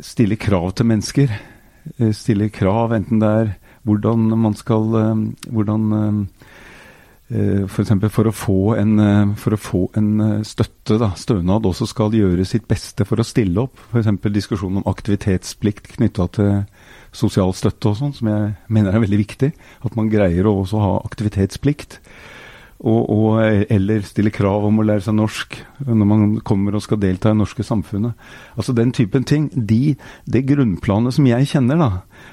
stiller 0.00 0.40
krav 0.40 0.72
til 0.72 0.88
mennesker. 0.88 1.34
Eh, 1.98 2.12
stiller 2.16 2.48
krav, 2.48 2.94
enten 2.96 3.20
det 3.20 3.28
er 3.28 3.52
hvordan 3.88 4.28
man 4.38 4.56
skal 4.56 4.96
eh, 5.00 5.22
hvordan 5.52 5.92
eh, 5.96 6.39
F.eks. 7.30 7.92
For, 7.94 8.08
for, 8.10 8.26
å 8.26 8.34
få 8.34 8.58
en, 8.80 8.96
eh, 8.98 9.34
for 9.38 9.54
å 9.54 9.60
få 9.60 9.82
en 9.98 10.08
eh, 10.24 10.38
støtte, 10.46 10.96
da, 10.98 11.12
stønad, 11.18 11.66
også 11.68 11.86
skal 11.86 12.14
gjøre 12.16 12.46
sitt 12.48 12.66
beste 12.70 13.06
for 13.06 13.22
å 13.22 13.26
stille 13.26 13.66
opp. 13.68 13.78
F.eks. 13.92 14.10
diskusjonen 14.34 14.80
om 14.82 14.90
aktivitetsplikt 14.90 15.92
knytta 15.94 16.26
til 16.34 16.50
sosial 17.14 17.54
støtte 17.54 17.90
og 17.90 17.98
sånn, 17.98 18.14
som 18.16 18.30
jeg 18.30 18.50
mener 18.70 18.94
er 18.94 19.04
veldig 19.04 19.20
viktig. 19.22 19.52
At 19.86 19.94
man 19.98 20.10
greier 20.10 20.46
å 20.50 20.56
også 20.64 20.82
ha 20.82 20.92
aktivitetsplikt. 21.06 22.00
Og, 22.80 23.10
og, 23.12 23.66
eller 23.68 24.04
stille 24.08 24.30
krav 24.32 24.64
om 24.64 24.78
å 24.80 24.84
lære 24.88 25.04
seg 25.04 25.12
norsk 25.18 25.56
når 25.84 26.06
man 26.08 26.22
kommer 26.48 26.76
og 26.76 26.80
skal 26.80 26.96
delta 27.02 27.28
i 27.28 27.34
det 27.34 27.40
norske 27.42 27.64
samfunnet. 27.66 28.16
Altså 28.56 28.72
Den 28.72 28.94
typen 28.96 29.26
ting. 29.28 29.50
De, 29.52 29.98
det 30.24 30.46
grunnplanet 30.48 31.12
som 31.12 31.28
jeg 31.28 31.50
kjenner, 31.50 31.76
da, 31.76 31.90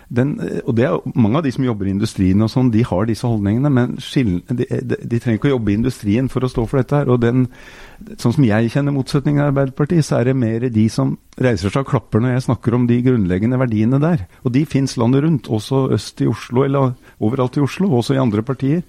den, 0.08 0.38
og 0.64 0.78
det 0.78 0.86
er 0.88 0.96
Mange 1.20 1.42
av 1.42 1.44
de 1.44 1.52
som 1.52 1.66
jobber 1.66 1.90
i 1.90 1.92
industrien, 1.92 2.40
og 2.44 2.52
sånn, 2.54 2.72
de 2.72 2.86
har 2.88 3.10
disse 3.10 3.28
holdningene, 3.28 3.72
men 3.74 3.98
de, 4.00 4.40
de, 4.48 5.00
de, 5.04 5.20
trenger 5.20 5.42
ikke 5.42 5.52
å 5.52 5.56
jobbe 5.58 5.74
i 5.74 5.78
industrien 5.82 6.32
for 6.32 6.48
å 6.48 6.52
stå 6.52 6.64
for 6.64 6.80
dette. 6.80 7.02
her, 7.02 7.12
og 7.12 7.22
den, 7.24 7.48
Sånn 8.22 8.36
som 8.36 8.46
jeg 8.46 8.70
kjenner 8.70 8.94
motsetningen 8.94 9.42
i 9.42 9.48
Arbeiderpartiet, 9.50 10.06
så 10.06 10.20
er 10.20 10.30
det 10.30 10.38
mer 10.38 10.68
de 10.70 10.84
som 10.94 11.16
reiser 11.42 11.74
seg 11.74 11.82
og 11.82 11.90
klapper 11.90 12.22
når 12.22 12.36
jeg 12.36 12.44
snakker 12.46 12.76
om 12.78 12.86
de 12.88 13.00
grunnleggende 13.02 13.58
verdiene 13.58 14.00
der. 14.00 14.28
Og 14.46 14.54
de 14.54 14.68
fins 14.70 14.94
landet 15.02 15.26
rundt, 15.26 15.50
også 15.50 15.88
øst 15.98 16.22
i 16.22 16.30
Oslo, 16.30 16.64
eller 16.64 16.94
overalt 17.18 17.58
i 17.58 17.64
Oslo, 17.66 17.90
også 17.98 18.14
i 18.14 18.22
andre 18.22 18.46
partier. 18.46 18.86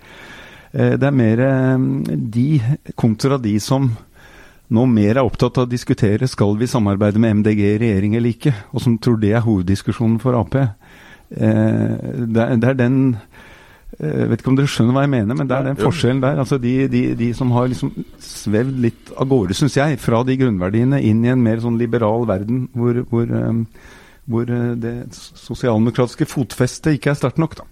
Eh, 0.72 0.94
det 1.00 1.08
er 1.08 1.16
mer 1.16 1.42
eh, 1.44 1.88
de 2.38 2.48
kontra 2.98 3.38
de 3.40 3.56
som 3.62 3.88
nå 4.68 4.84
mer 4.84 5.16
er 5.16 5.24
opptatt 5.24 5.56
av 5.56 5.64
å 5.64 5.70
diskutere 5.70 6.28
skal 6.28 6.56
vi 6.60 6.68
samarbeide 6.68 7.20
med 7.22 7.40
MDG 7.40 7.60
i 7.64 7.76
regjering 7.80 8.18
eller 8.18 8.34
ikke, 8.34 8.52
og 8.72 8.84
som 8.84 8.98
tror 9.00 9.16
det 9.22 9.32
er 9.32 9.44
hoveddiskusjonen 9.46 10.18
for 10.20 10.36
Ap. 10.36 10.58
Eh, 10.58 11.94
det, 12.28 12.48
er, 12.52 12.76
den 12.76 12.98
jeg 13.98 14.28
vet 14.28 14.42
ikke 14.42 14.50
om 14.52 14.58
dere 14.58 14.70
skjønner 14.70 14.94
hva 14.94 15.02
jeg 15.06 15.12
mener, 15.14 15.38
men 15.38 15.48
det 15.48 15.56
er 15.56 15.70
den 15.70 15.78
forskjellen 15.80 16.20
der. 16.22 16.40
Altså 16.42 16.58
de, 16.60 16.74
de, 16.92 17.00
de 17.16 17.30
som 17.34 17.50
har 17.56 17.70
liksom 17.72 17.94
svevd 18.22 18.82
litt 18.84 19.12
av 19.16 19.30
gårde, 19.30 19.56
syns 19.56 19.78
jeg, 19.80 19.96
fra 20.02 20.20
de 20.28 20.36
grunnverdiene 20.38 21.00
inn 21.08 21.24
i 21.24 21.32
en 21.32 21.42
mer 21.42 21.64
sånn 21.64 21.80
liberal 21.80 22.28
verden 22.28 22.66
hvor, 22.76 23.00
hvor, 23.08 23.32
um, 23.32 23.64
hvor 24.28 24.44
det 24.48 24.92
sosialdemokratiske 25.16 26.26
fotfestet 26.28 26.98
ikke 26.98 27.14
er 27.14 27.18
sterkt 27.18 27.40
nok. 27.40 27.56
da. 27.56 27.64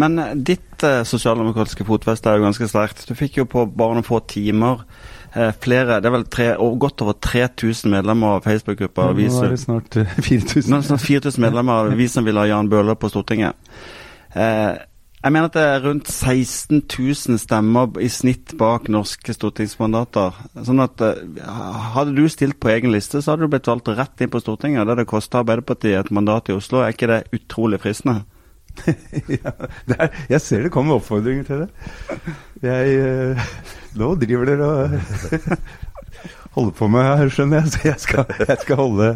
Men 0.00 0.16
ditt 0.44 0.82
eh, 0.86 1.02
sosialdemokratiske 1.04 1.84
fotfeste 1.84 2.30
er 2.32 2.40
jo 2.40 2.48
ganske 2.48 2.68
sterkt. 2.70 3.04
Du 3.08 3.14
fikk 3.18 3.42
jo 3.42 3.48
på 3.50 3.66
bare 3.68 3.98
noen 3.98 4.06
få 4.08 4.22
timer 4.24 4.86
Eh, 5.36 5.52
flere, 5.60 6.00
det 6.00 6.08
er 6.08 6.14
vel 6.14 6.24
tre, 6.32 6.46
godt 6.80 7.02
over 7.04 7.16
3000 7.20 7.92
medlemmer 7.92 8.38
av 8.38 8.46
Facebook-gruppa. 8.46 9.10
Ja, 9.10 9.28
nå 9.28 9.42
er 9.44 9.52
det 9.52 9.60
snart 9.60 9.98
4000. 10.28 10.70
Nå 10.70 10.78
er 10.78 10.84
det 10.84 10.88
snart 10.88 11.04
4000 11.04 11.44
medlemmer 11.44 11.92
vi 11.98 12.08
som 12.08 12.24
vil 12.24 12.40
ha 12.40 12.46
Jan 12.48 12.70
Bøhler 12.72 12.96
på 12.98 13.10
Stortinget. 13.12 13.58
Eh, 14.32 14.72
jeg 15.18 15.34
mener 15.34 15.48
at 15.48 15.56
det 15.56 15.62
er 15.66 15.82
rundt 15.82 16.10
16 16.12 16.84
000 16.86 17.40
stemmer 17.42 17.98
i 17.98 18.06
snitt 18.12 18.54
bak 18.60 18.86
norske 18.92 19.34
stortingsmandater. 19.34 20.36
Sånn 20.62 20.82
at 20.84 21.02
eh, 21.02 21.48
Hadde 21.96 22.14
du 22.14 22.22
stilt 22.30 22.60
på 22.62 22.70
egen 22.70 22.94
liste, 22.94 23.18
så 23.18 23.34
hadde 23.34 23.48
du 23.48 23.52
blitt 23.52 23.66
valgt 23.66 23.90
rett 23.98 24.22
inn 24.22 24.30
på 24.30 24.42
Stortinget. 24.42 24.86
Det 24.86 25.00
det 25.00 25.08
kosta 25.10 25.42
Arbeiderpartiet 25.42 25.98
et 26.04 26.12
mandat 26.14 26.52
i 26.52 26.54
Oslo. 26.54 26.84
Er 26.84 26.94
ikke 26.94 27.10
det 27.10 27.24
utrolig 27.34 27.82
fristende? 27.82 28.22
ja, 29.40 29.52
er, 29.96 30.14
jeg 30.30 30.40
ser 30.44 30.62
det 30.62 30.70
kommer 30.74 31.00
oppfordringer 31.00 31.48
til 31.48 31.64
det. 31.64 31.68
Jeg, 32.62 33.34
uh, 33.34 33.50
nå 33.98 34.12
driver 34.22 34.52
dere 34.52 34.68
og 34.70 35.48
holder 36.58 36.74
på 36.74 36.88
med 36.90 37.04
her, 37.06 37.30
skjønner 37.32 37.60
jeg. 37.60 37.72
Så 37.72 37.80
jeg 37.86 38.02
skal, 38.02 38.32
jeg 38.42 38.58
skal 38.62 38.80
holde, 38.80 39.08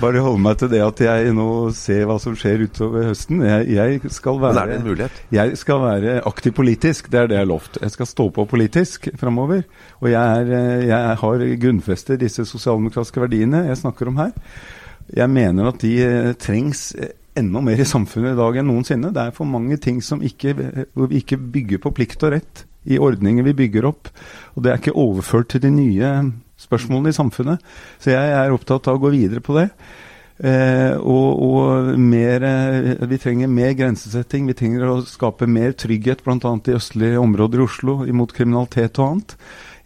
bare 0.00 0.22
holde 0.24 0.42
meg 0.44 0.58
til 0.60 0.70
det 0.72 0.80
at 0.84 1.02
jeg 1.04 1.34
nå 1.36 1.48
ser 1.76 2.04
hva 2.08 2.18
som 2.22 2.36
skjer 2.38 2.66
utover 2.66 3.08
høsten. 3.10 3.42
Jeg, 3.46 3.68
jeg 3.76 4.14
skal 4.14 4.40
være, 4.42 4.56
Men 4.56 4.62
er 4.62 4.72
det 4.72 4.78
en 4.80 4.88
mulighet? 4.88 5.20
Jeg 5.34 5.60
skal 5.60 5.82
være 5.84 6.16
aktiv 6.28 6.56
politisk, 6.58 7.10
det 7.12 7.22
er 7.22 7.30
det 7.30 7.38
jeg 7.38 7.46
har 7.46 7.52
lovt. 7.52 7.80
Jeg 7.82 7.94
skal 7.94 8.10
stå 8.10 8.28
på 8.34 8.48
politisk 8.50 9.08
framover. 9.20 9.64
Og 10.02 10.10
jeg, 10.12 10.42
er, 10.42 10.52
eh, 10.58 10.88
jeg 10.90 11.20
har 11.22 11.46
grunnfestet 11.64 12.20
disse 12.24 12.46
sosialdemokratiske 12.48 13.24
verdiene 13.24 13.66
jeg 13.70 13.82
snakker 13.84 14.12
om 14.12 14.20
her. 14.20 14.34
Jeg 15.16 15.32
mener 15.32 15.70
at 15.70 15.80
de 15.80 15.94
eh, 16.04 16.34
trengs 16.36 16.90
enda 17.38 17.62
mer 17.62 17.80
i 17.80 17.86
samfunnet 17.86 18.34
i 18.34 18.38
dag 18.38 18.58
enn 18.60 18.68
noensinne. 18.68 19.12
Det 19.14 19.28
er 19.28 19.36
for 19.36 19.48
mange 19.48 19.78
ting 19.80 20.02
som 20.04 20.24
ikke, 20.24 20.56
ikke 21.20 21.38
bygger 21.38 21.80
på 21.84 21.94
plikt 21.96 22.26
og 22.26 22.34
rett 22.34 22.67
i 22.86 22.98
ordninger 23.02 23.46
vi 23.46 23.56
bygger 23.64 23.88
opp. 23.88 24.10
Og 24.54 24.64
det 24.64 24.72
er 24.72 24.82
ikke 24.82 24.98
overført 24.98 25.50
til 25.52 25.64
de 25.64 25.72
nye 25.74 26.12
spørsmålene 26.58 27.12
i 27.12 27.16
samfunnet. 27.16 27.64
Så 28.02 28.12
jeg 28.14 28.34
er 28.34 28.54
opptatt 28.54 28.88
av 28.90 28.98
å 28.98 29.02
gå 29.06 29.12
videre 29.14 29.42
på 29.44 29.56
det. 29.58 29.68
Eh, 30.38 30.94
og, 31.02 31.40
og 31.42 31.96
mer, 31.98 32.44
eh, 32.46 33.06
vi 33.10 33.18
trenger 33.18 33.50
mer 33.50 33.72
grensesetting. 33.78 34.46
Vi 34.50 34.58
trenger 34.58 34.86
å 34.86 35.00
skape 35.06 35.48
mer 35.50 35.74
trygghet 35.78 36.22
bl.a. 36.26 36.38
i 36.38 36.76
østlige 36.78 37.18
områder 37.18 37.62
i 37.62 37.66
Oslo 37.66 37.98
imot 38.06 38.34
kriminalitet 38.36 39.00
og 39.00 39.08
annet. 39.08 39.34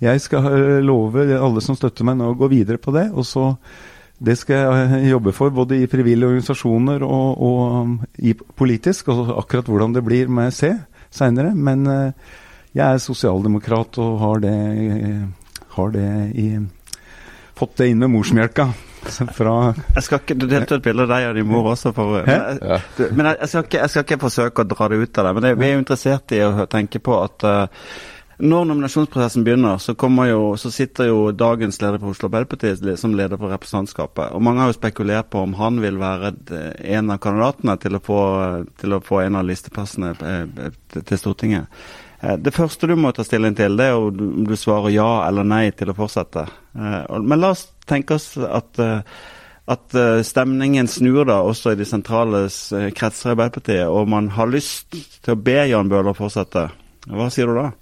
Jeg 0.03 0.21
skal 0.25 0.51
eh, 0.51 0.83
love 0.85 1.25
alle 1.39 1.65
som 1.65 1.79
støtter 1.79 2.05
meg 2.09 2.21
nå, 2.21 2.33
å 2.33 2.39
gå 2.39 2.51
videre 2.53 2.81
på 2.83 2.95
det. 2.95 3.09
og 3.15 3.27
så 3.29 3.55
det 4.23 4.37
skal 4.39 4.77
jeg 4.93 5.09
jobbe 5.11 5.33
for, 5.35 5.51
både 5.51 5.81
i 5.83 5.89
frivillige 5.91 6.29
organisasjoner 6.29 7.03
og, 7.03 7.41
og 7.43 8.23
i 8.23 8.37
politisk. 8.37 9.09
Og 9.11 9.33
akkurat 9.41 9.67
hvordan 9.67 9.97
det 9.97 10.05
blir, 10.07 10.31
må 10.31 10.45
jeg 10.47 10.55
se 10.55 10.71
seinere. 11.11 11.51
Men 11.59 11.83
uh, 11.91 12.37
jeg 12.73 12.87
er 12.87 13.03
sosialdemokrat 13.03 13.99
og 14.03 14.15
har 14.23 14.41
det, 14.45 14.55
har 15.77 15.93
det 15.97 16.09
i 16.41 16.47
Fått 17.53 17.77
det 17.79 17.93
inn 17.93 18.01
med 18.01 18.11
morsmelka. 18.11 18.65
Fra 19.37 19.53
jeg 19.75 20.03
skal 20.07 20.21
ikke, 20.23 20.35
Du 20.39 20.47
delte 20.51 20.79
et 20.79 20.85
bilde 20.85 21.05
av 21.05 21.11
deg 21.13 21.27
og 21.29 21.37
din 21.37 21.47
mor 21.51 21.69
også. 21.75 21.93
For, 21.95 22.23
men, 22.25 22.33
jeg, 22.33 22.81
du, 22.97 23.03
men 23.13 23.29
jeg, 23.29 23.51
skal 23.51 23.67
ikke, 23.67 23.79
jeg, 23.79 23.93
skal 23.93 24.07
ikke, 24.07 24.19
forsøke 24.23 24.65
å 24.65 24.71
dra 24.73 24.89
det 24.91 24.99
ut 25.03 25.21
av 25.21 25.29
deg. 25.29 25.37
Men 25.37 25.47
jeg, 25.47 25.59
vi 25.61 25.69
er 25.69 25.77
jo 25.77 25.83
interessert 25.83 26.35
i 26.35 26.41
å 26.47 26.67
tenke 26.71 27.03
på 27.05 27.19
at 27.21 27.47
uh, 27.47 27.87
når 28.43 28.65
nominasjonsprosessen 28.67 29.45
begynner, 29.47 29.79
så, 29.79 29.95
jo, 30.27 30.41
så, 30.59 30.71
sitter 30.75 31.11
jo 31.11 31.19
dagens 31.31 31.79
leder 31.83 32.01
for 32.03 32.11
Oslo 32.11 32.27
Arbeiderparti 32.27 32.97
som 32.99 33.15
leder 33.15 33.39
for 33.39 33.53
representantskapet. 33.55 34.33
Og 34.35 34.43
Mange 34.43 34.65
har 34.65 34.73
jo 34.73 34.79
spekulert 34.79 35.31
på 35.31 35.45
om 35.45 35.55
han 35.61 35.79
vil 35.83 36.01
være 36.01 36.33
en 36.97 37.13
av 37.15 37.21
kandidatene 37.23 37.77
til 37.83 37.99
å 37.99 38.03
få, 38.03 38.23
til 38.81 38.97
å 38.97 39.03
få 39.05 39.21
en 39.23 39.39
av 39.39 39.47
listeplassene 39.47 40.15
eh, 40.33 40.73
til 40.99 41.21
Stortinget. 41.21 41.85
Eh, 42.23 42.39
det 42.39 42.55
første 42.57 42.89
du 42.89 42.97
må 42.97 43.13
ta 43.13 43.27
stilling 43.27 43.57
til, 43.59 43.77
det 43.77 43.91
er 43.91 43.99
om 43.99 44.47
du 44.49 44.57
svarer 44.59 44.95
ja 44.95 45.11
eller 45.27 45.47
nei 45.47 45.67
til 45.77 45.93
å 45.93 45.97
fortsette. 45.99 46.47
Eh, 46.79 47.15
men 47.21 47.43
la 47.43 47.53
oss 47.57 47.67
tenke 47.91 48.17
oss 48.17 48.33
at, 48.39 48.79
at 49.75 49.97
stemningen 50.25 50.87
snur 50.89 51.27
da 51.27 51.41
også 51.43 51.75
i 51.75 51.81
de 51.81 51.87
sentrale 51.89 52.45
kretser 52.95 53.33
i 53.33 53.35
Arbeiderpartiet, 53.35 53.89
og 53.91 54.09
man 54.09 54.31
har 54.39 54.51
lyst 54.51 54.95
til 54.95 55.35
å 55.35 55.41
be 55.51 55.59
Jan 55.67 55.91
Bøhler 55.91 56.15
fortsette. 56.17 56.69
Hva 57.11 57.27
sier 57.35 57.51
du 57.51 57.59
da? 57.59 57.73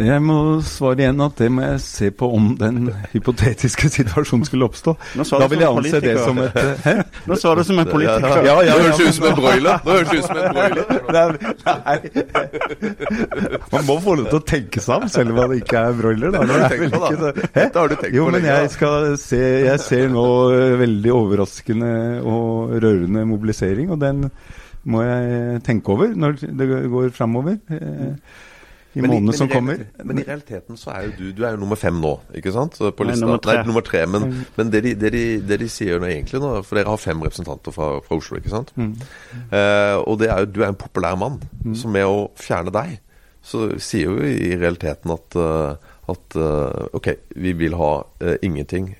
Jeg 0.00 0.22
må 0.24 0.36
svare 0.64 1.02
igjen 1.02 1.20
at 1.20 1.36
det 1.36 1.48
må 1.52 1.64
jeg 1.64 1.80
se 1.84 2.08
på 2.16 2.28
om 2.32 2.44
den 2.56 2.88
hypotetiske 3.12 3.90
situasjonen 3.92 4.46
skulle 4.48 4.64
oppstå. 4.70 4.94
Da 5.18 5.48
vil 5.50 5.60
jeg 5.60 5.68
anse 5.68 6.00
det 6.04 6.14
som 6.22 6.40
et 6.40 6.56
eh, 6.56 6.70
Hæ? 6.86 6.94
Nå 7.28 7.36
sa 7.40 7.52
du 7.58 7.62
som 7.68 7.80
en 7.82 7.90
politiker. 7.90 8.40
Ja, 8.46 8.54
ja, 8.62 8.70
ja, 8.70 8.76
Nå 8.78 8.86
høres 8.86 9.00
ut 9.04 9.18
som 9.18 9.28
en 9.28 9.36
broiler. 9.36 9.82
Høres 9.84 10.12
ut 10.14 10.24
som 10.24 10.40
en 10.40 10.48
broiler. 10.56 10.84
Nei, 11.84 11.98
Man 13.74 13.88
må 13.90 13.98
få 14.00 14.16
lov 14.22 14.30
til 14.30 14.40
å 14.40 14.44
tenke 14.54 14.84
seg 14.84 14.94
om, 14.96 15.08
selv 15.12 15.34
om 15.34 15.40
man 15.42 15.56
ikke 15.58 15.84
er 15.90 15.98
broiler. 16.00 16.32
Da. 16.32 16.44
Det 16.44 16.54
har 16.54 16.62
du 16.62 16.68
tenkt 16.74 16.96
på, 16.96 17.00
da. 17.04 17.32
Hæ? 17.58 17.66
har 17.76 17.92
du 17.92 17.96
tenkt 18.00 18.16
jo, 18.16 18.28
men 18.32 18.48
jeg, 18.48 18.70
skal 18.76 19.10
se, 19.20 19.42
jeg 19.66 19.84
ser 19.84 20.12
nå 20.14 20.26
eh, 20.56 20.76
veldig 20.80 21.16
overraskende 21.16 21.92
og 22.24 22.78
rørende 22.80 23.26
mobilisering, 23.28 23.92
og 23.92 24.00
den 24.00 24.30
må 24.88 25.02
jeg 25.04 25.60
tenke 25.66 25.92
over 25.92 26.14
når 26.16 26.40
det 26.40 26.70
går 26.88 27.12
framover. 27.12 27.60
Eh, 28.92 28.98
i 28.98 29.02
månedene 29.04 29.34
som 29.36 29.48
kommer. 29.48 29.84
Men 30.02 30.18
i 30.18 30.24
realiteten 30.26 30.78
så 30.78 30.90
er 30.94 31.08
jo 31.08 31.12
du 31.18 31.26
Du 31.32 31.44
er 31.44 31.54
jo 31.54 31.60
nummer 31.62 31.78
fem 31.78 32.00
nå, 32.00 32.14
ikke 32.34 32.52
sant? 32.54 32.78
På 32.78 33.06
lista. 33.06 33.24
Nei, 33.24 33.26
nummer 33.26 33.42
tre. 33.42 33.56
Nei, 33.56 33.66
nummer 33.68 33.84
tre 33.86 34.06
men, 34.06 34.46
men 34.56 34.72
det, 34.72 34.82
de, 34.84 34.94
det, 34.98 35.12
de, 35.14 35.24
det, 35.46 35.60
de, 35.62 35.68
sier 35.70 36.00
nå 36.00 36.08
egentlig 36.10 36.40
nå 36.42 36.56
For 36.66 36.78
dere 36.78 36.90
har 36.90 37.00
fem 37.00 37.22
representanter 37.22 37.74
fra, 37.74 37.92
fra 38.06 38.18
Oslo, 38.18 38.40
ikke 38.40 38.52
sant? 38.52 38.72
Mm. 38.76 38.96
Eh, 39.50 39.96
og 40.00 40.18
det 40.22 40.32
er 40.32 40.42
jo, 40.44 40.50
du 40.50 40.60
er 40.64 40.72
en 40.72 40.80
populær 40.80 41.18
mann. 41.20 41.38
Mm. 41.62 41.76
Så 41.78 41.92
med 41.92 42.08
å 42.08 42.26
fjerne 42.38 42.74
deg, 42.74 42.98
så 43.46 43.70
sier 43.80 44.10
jo 44.10 44.26
i 44.26 44.52
realiteten 44.58 45.14
at, 45.14 45.36
uh, 45.38 45.72
at 46.12 46.36
uh, 46.36 46.90
OK, 46.98 47.08
vi 47.40 47.54
vil 47.56 47.72
ha 47.78 47.92
ingenting 48.44 48.90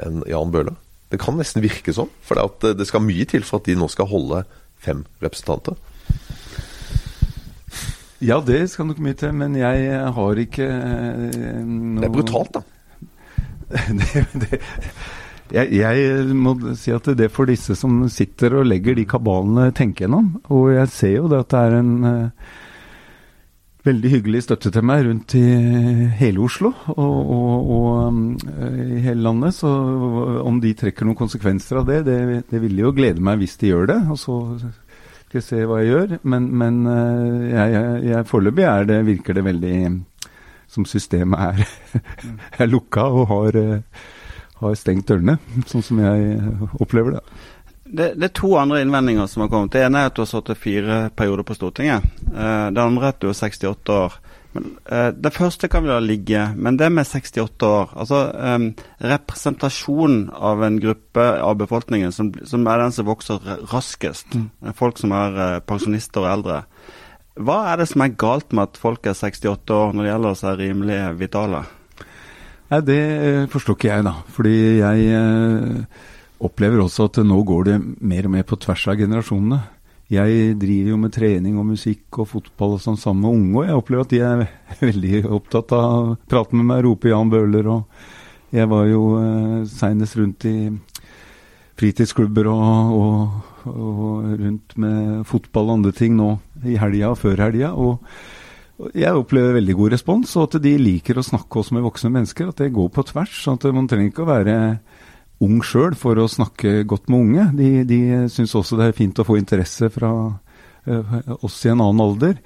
enn 0.00 0.22
Jan 0.30 0.54
Bøhler. 0.54 0.78
Det 1.12 1.20
kan 1.20 1.36
nesten 1.36 1.60
virke 1.60 1.92
sånn. 1.92 2.08
For 2.24 2.40
det, 2.62 2.76
det 2.78 2.86
skal 2.88 3.04
mye 3.04 3.26
til 3.28 3.44
for 3.44 3.60
at 3.60 3.68
de 3.68 3.76
nå 3.76 3.90
skal 3.92 4.08
holde 4.08 4.46
fem 4.80 5.04
representanter. 5.20 5.76
Ja, 8.22 8.38
det 8.44 8.60
skal 8.70 8.86
nok 8.86 9.00
mye 9.02 9.18
til, 9.18 9.34
men 9.34 9.56
jeg 9.58 9.98
har 10.16 10.38
ikke 10.38 10.68
eh, 10.68 11.58
noe 11.66 12.04
Det 12.04 12.08
er 12.08 12.14
brutalt, 12.14 12.54
da. 12.54 12.62
det, 13.98 14.22
det, 14.36 14.58
jeg, 15.52 15.72
jeg, 15.76 16.34
må 16.36 16.54
si 16.78 16.92
at 16.94 17.08
det 17.18 17.26
er 17.26 17.32
for 17.32 17.50
disse 17.50 17.74
som 17.78 18.04
sitter 18.12 18.60
og 18.60 18.68
legger 18.68 18.96
de 18.96 19.06
kabalene, 19.08 19.70
tenke 19.76 20.04
gjennom. 20.04 20.36
Og 20.54 20.70
jeg 20.76 20.92
ser 20.92 21.16
jo 21.16 21.30
det 21.32 21.42
at 21.42 21.50
det 21.52 21.62
er 21.66 21.76
en 21.80 21.92
uh, 22.06 22.60
veldig 23.88 24.12
hyggelig 24.14 24.44
støtte 24.46 24.70
til 24.72 24.86
meg 24.86 25.04
rundt 25.08 25.34
i 25.38 25.42
hele 26.20 26.44
Oslo 26.44 26.70
og, 26.94 27.00
og, 27.02 27.72
og 27.76 27.88
um, 28.06 28.22
i 28.70 29.02
hele 29.04 29.26
landet. 29.26 29.58
Så 29.58 29.72
om 30.46 30.62
de 30.62 30.72
trekker 30.78 31.08
noen 31.08 31.18
konsekvenser 31.18 31.82
av 31.82 31.90
det, 31.90 32.04
det, 32.08 32.20
det 32.52 32.62
ville 32.62 32.86
jo 32.86 32.94
glede 32.96 33.24
meg 33.24 33.42
hvis 33.42 33.58
de 33.60 33.72
gjør 33.74 33.90
det. 33.92 34.00
Og 34.14 34.20
så 34.22 34.38
skal 35.32 35.44
se 35.44 35.66
hva 35.66 35.80
jeg 35.80 35.92
gjør. 35.92 36.16
Men, 36.28 36.48
men 36.60 36.82
eh, 36.92 38.22
foreløpig 38.28 38.68
virker 39.08 39.38
det 39.38 39.46
veldig 39.48 39.76
som 40.72 40.86
systemet 40.88 41.40
er, 41.40 42.02
er 42.62 42.70
lukka 42.70 43.04
og 43.12 43.26
har, 43.32 43.58
eh, 43.60 44.04
har, 44.62 44.76
stengt 44.78 45.10
dørene, 45.10 45.36
sånn 45.68 45.84
som 45.84 46.00
jeg 46.00 46.38
opplever 46.80 47.18
det. 47.18 47.22
det. 47.84 48.10
Det, 48.16 48.28
er 48.30 48.34
to 48.38 48.54
andre 48.60 48.80
innvendinger 48.84 49.28
som 49.28 49.44
har 49.44 49.52
kommet. 49.52 49.74
Det 49.74 49.84
ene 49.84 50.00
er 50.00 50.12
at 50.12 50.16
du 50.16 50.22
har 50.24 50.30
sittet 50.30 50.60
fire 50.60 51.02
perioder 51.16 51.44
på 51.48 51.56
Stortinget. 51.58 52.08
Eh, 52.32 52.68
det 52.72 52.84
andre 52.84 53.10
er 53.10 53.16
at 53.16 53.20
du 53.20 53.28
er 53.28 53.36
68 53.36 53.98
år. 53.98 54.20
Men, 54.52 54.72
uh, 54.90 55.10
det 55.16 55.32
første 55.32 55.68
kan 55.72 55.84
vi 55.84 55.92
la 55.92 55.98
ligge, 56.04 56.42
men 56.56 56.76
det 56.80 56.90
med 56.92 57.08
68 57.08 57.68
år 57.68 57.94
altså 57.96 58.24
um, 58.36 58.66
Representasjon 59.00 60.26
av 60.36 60.64
en 60.66 60.80
gruppe 60.82 61.24
av 61.40 61.56
befolkningen 61.62 62.12
som, 62.12 62.32
som 62.44 62.66
er 62.68 62.82
den 62.84 62.92
som 62.92 63.08
vokser 63.08 63.40
raskest, 63.72 64.36
mm. 64.36 64.74
folk 64.76 65.00
som 65.00 65.14
er 65.16 65.38
uh, 65.40 65.60
pensjonister 65.64 66.26
og 66.26 66.32
eldre. 66.34 66.62
Hva 67.40 67.62
er 67.70 67.80
det 67.80 67.88
som 67.88 68.04
er 68.04 68.16
galt 68.20 68.52
med 68.52 68.68
at 68.68 68.80
folk 68.80 69.06
er 69.08 69.16
68 69.16 69.72
år 69.72 69.94
når 69.96 70.04
det 70.04 70.10
gjelder 70.10 70.34
å 70.34 70.42
være 70.42 70.60
rimelig 70.60 70.98
vitale? 71.20 71.62
Nei, 72.72 72.80
Det 72.84 72.98
eh, 73.00 73.44
forstår 73.52 73.76
ikke 73.76 73.88
jeg, 73.88 74.04
da. 74.06 74.14
Fordi 74.32 74.56
jeg 74.80 75.16
uh, 75.16 76.02
opplever 76.44 76.82
også 76.82 77.08
at 77.08 77.22
nå 77.24 77.40
går 77.48 77.70
det 77.70 77.78
mer 78.00 78.28
og 78.28 78.34
mer 78.36 78.46
på 78.48 78.58
tvers 78.60 78.86
av 78.92 79.00
generasjonene. 79.00 79.60
Jeg 80.12 80.56
driver 80.60 80.92
jo 80.92 80.98
med 81.00 81.12
trening 81.14 81.56
og 81.56 81.70
musikk 81.70 82.18
og 82.20 82.28
fotball 82.34 82.76
og 82.76 82.82
sånn 82.84 82.98
sammen 83.00 83.22
med 83.24 83.36
unge, 83.38 83.54
og 83.56 83.68
jeg 83.68 83.78
opplever 83.80 84.04
at 84.04 84.12
de 84.12 84.20
er 84.28 84.42
veldig 84.88 85.22
opptatt 85.38 85.72
av 85.76 85.86
å 85.94 86.16
prate 86.28 86.58
med 86.58 86.68
meg, 86.68 86.82
rope 86.86 87.08
Jan 87.08 87.32
Bøhler. 87.32 87.70
Og 87.72 88.52
jeg 88.52 88.68
var 88.68 88.90
jo 88.90 89.06
eh, 89.22 89.56
seinest 89.72 90.18
rundt 90.20 90.44
i 90.50 90.56
fritidsklubber 91.80 92.50
og, 92.52 92.92
og, 92.98 93.72
og, 93.72 94.28
rundt 94.42 94.76
med 94.84 95.24
fotball 95.28 95.70
og 95.70 95.76
andre 95.78 95.94
ting 95.96 96.14
nå 96.18 96.34
i 96.68 96.76
helga 96.80 97.14
og 97.14 97.20
før 97.22 97.46
helga. 97.46 97.72
Og, 97.72 97.98
jeg 98.98 99.14
opplever 99.14 99.54
veldig 99.60 99.74
god 99.78 99.92
respons, 99.94 100.32
og 100.36 100.48
at 100.48 100.62
de 100.64 100.72
liker 100.80 101.20
å 101.20 101.22
snakke 101.22 101.60
også 101.60 101.76
med 101.76 101.84
voksne 101.84 102.10
mennesker. 102.10 102.48
At 102.50 102.58
det 102.64 102.72
går 102.74 102.88
på 102.90 103.04
tvers. 103.12 103.36
sånn 103.44 103.60
at 103.60 103.68
Man 103.76 103.86
trenger 103.86 104.10
ikke 104.10 104.24
å 104.24 104.32
være 104.32 104.56
ung 105.42 105.62
sjøl 105.66 105.96
for 105.98 106.18
å 106.20 106.28
snakke 106.30 106.82
godt 106.88 107.10
med 107.12 107.26
unge. 107.26 107.48
De, 107.58 107.70
de 107.88 108.00
syns 108.32 108.54
også 108.58 108.78
det 108.78 108.90
er 108.90 108.98
fint 108.98 109.18
å 109.18 109.26
få 109.26 109.38
interesse 109.40 109.90
fra 109.92 110.12
eh, 110.86 111.18
oss 111.42 111.58
i 111.66 111.72
en 111.72 111.82
annen 111.82 112.04
alder. 112.04 112.38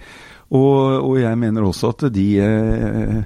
Og, 0.47 1.03
og, 1.03 1.15
jeg 1.19 1.39
mener 1.41 1.67
også 1.67 1.91
at 1.91 2.07
de 2.15 2.27
eh, 2.39 3.23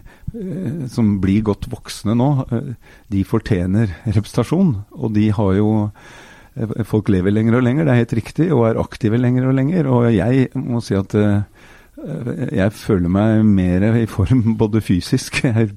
som 0.88 1.14
blir 1.20 1.44
godt 1.44 1.68
voksne 1.72 2.16
nå, 2.16 2.30
eh, 2.48 2.70
de 3.12 3.24
fortjener 3.28 3.92
representasjon. 4.06 4.74
Og 4.96 5.12
de 5.16 5.28
har 5.36 5.56
jo 5.58 5.72
eh, 5.84 6.84
Folk 6.88 7.08
lever 7.12 7.32
lenger 7.32 7.60
og 7.60 7.62
lenger, 7.64 7.86
det 7.86 7.92
er 7.92 8.02
helt 8.02 8.16
riktig, 8.18 8.48
og 8.52 8.66
er 8.68 8.80
aktive 8.80 9.20
lenger 9.20 9.46
og 9.48 9.54
lenger. 9.56 9.90
Og 9.90 10.08
jeg 10.14 10.48
må 10.58 10.80
si 10.84 10.96
at 10.98 11.14
eh, 11.18 11.44
jeg 12.00 12.72
føler 12.72 13.12
meg 13.12 13.42
mer 13.44 13.84
i 13.98 14.06
form 14.08 14.54
både 14.60 14.80
fysisk 14.84 15.40
Jeg 15.44 15.74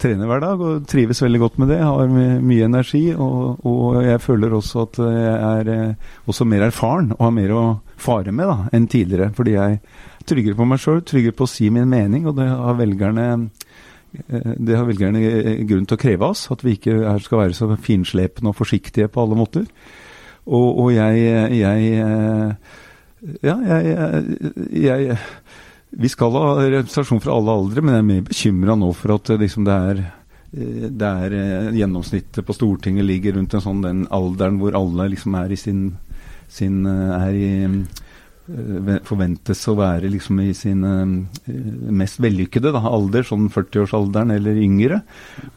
trener 0.00 0.28
hver 0.28 0.42
dag 0.44 0.60
og 0.60 0.84
trives 0.88 1.22
veldig 1.24 1.40
godt 1.40 1.58
med 1.62 1.70
det. 1.72 1.78
Har 1.80 2.10
mye 2.10 2.66
energi. 2.66 3.04
Og, 3.14 3.64
og 3.64 4.00
jeg 4.04 4.20
føler 4.20 4.52
også 4.56 4.84
at 4.84 5.00
jeg 5.00 5.38
er 5.62 5.72
eh, 5.72 6.12
også 6.28 6.48
mer 6.48 6.66
erfaren 6.68 7.12
og 7.16 7.24
har 7.28 7.34
mer 7.38 7.56
å 7.56 7.64
fare 7.96 8.34
med 8.34 8.50
da, 8.50 8.58
enn 8.76 8.88
tidligere. 8.92 9.32
Fordi 9.36 9.56
jeg 9.56 9.78
er 9.78 10.24
tryggere 10.28 10.58
på 10.58 10.68
meg 10.68 10.82
sjøl, 10.82 11.02
tryggere 11.06 11.36
på 11.38 11.46
å 11.46 11.50
si 11.50 11.70
min 11.72 11.88
mening, 11.88 12.26
og 12.28 12.36
det 12.40 12.48
har 12.50 12.76
velgerne 12.76 13.28
eh, 13.36 14.50
det 14.60 14.76
har 14.76 14.88
velgerne 14.88 15.22
grunn 15.68 15.86
til 15.88 15.96
å 15.96 16.02
kreve 16.02 16.26
av 16.26 16.34
oss. 16.36 16.48
At 16.52 16.66
vi 16.66 16.76
ikke 16.76 17.16
skal 17.24 17.46
være 17.46 17.56
så 17.56 17.70
finslepne 17.80 18.52
og 18.52 18.58
forsiktige 18.60 19.08
på 19.08 19.24
alle 19.24 19.38
måter. 19.38 19.70
Og, 20.46 20.68
og 20.84 20.92
jeg, 20.94 21.24
jeg 21.58 21.94
eh, 22.04 22.76
ja, 23.42 23.56
jeg, 23.66 24.36
jeg, 24.76 25.18
Vi 25.96 26.10
skal 26.12 26.34
ha 26.36 26.46
representasjon 26.60 27.22
fra 27.24 27.34
alle 27.36 27.56
aldre, 27.58 27.82
men 27.82 27.96
jeg 27.96 28.04
er 28.04 28.08
mer 28.10 28.24
bekymra 28.28 28.78
nå 28.78 28.92
for 28.96 29.16
at 29.16 29.34
liksom, 29.40 29.66
det 29.66 29.80
er 29.90 30.06
det 30.56 31.04
er 31.04 31.72
Gjennomsnittet 31.74 32.46
på 32.46 32.54
Stortinget 32.54 33.04
ligger 33.04 33.34
rundt 33.36 33.52
en 33.58 33.60
sånn 33.64 33.82
den 33.84 34.04
alderen 34.14 34.56
hvor 34.60 34.76
alle 34.78 35.08
liksom 35.12 35.34
er 35.36 35.52
i 35.52 35.58
sin, 35.60 35.80
sin 36.48 36.86
er 36.86 37.34
i 37.36 37.48
Eh, 37.66 38.05
forventes 39.06 39.60
å 39.66 39.74
være 39.78 40.10
liksom 40.12 40.38
i 40.44 40.52
sin 40.54 40.84
uh, 40.86 41.50
mest 41.90 42.20
vellykkede 42.22 42.70
da, 42.74 42.82
alder, 42.86 43.26
sånn 43.26 43.48
40-årsalderen 43.52 44.34
eller 44.36 44.60
yngre. 44.62 45.00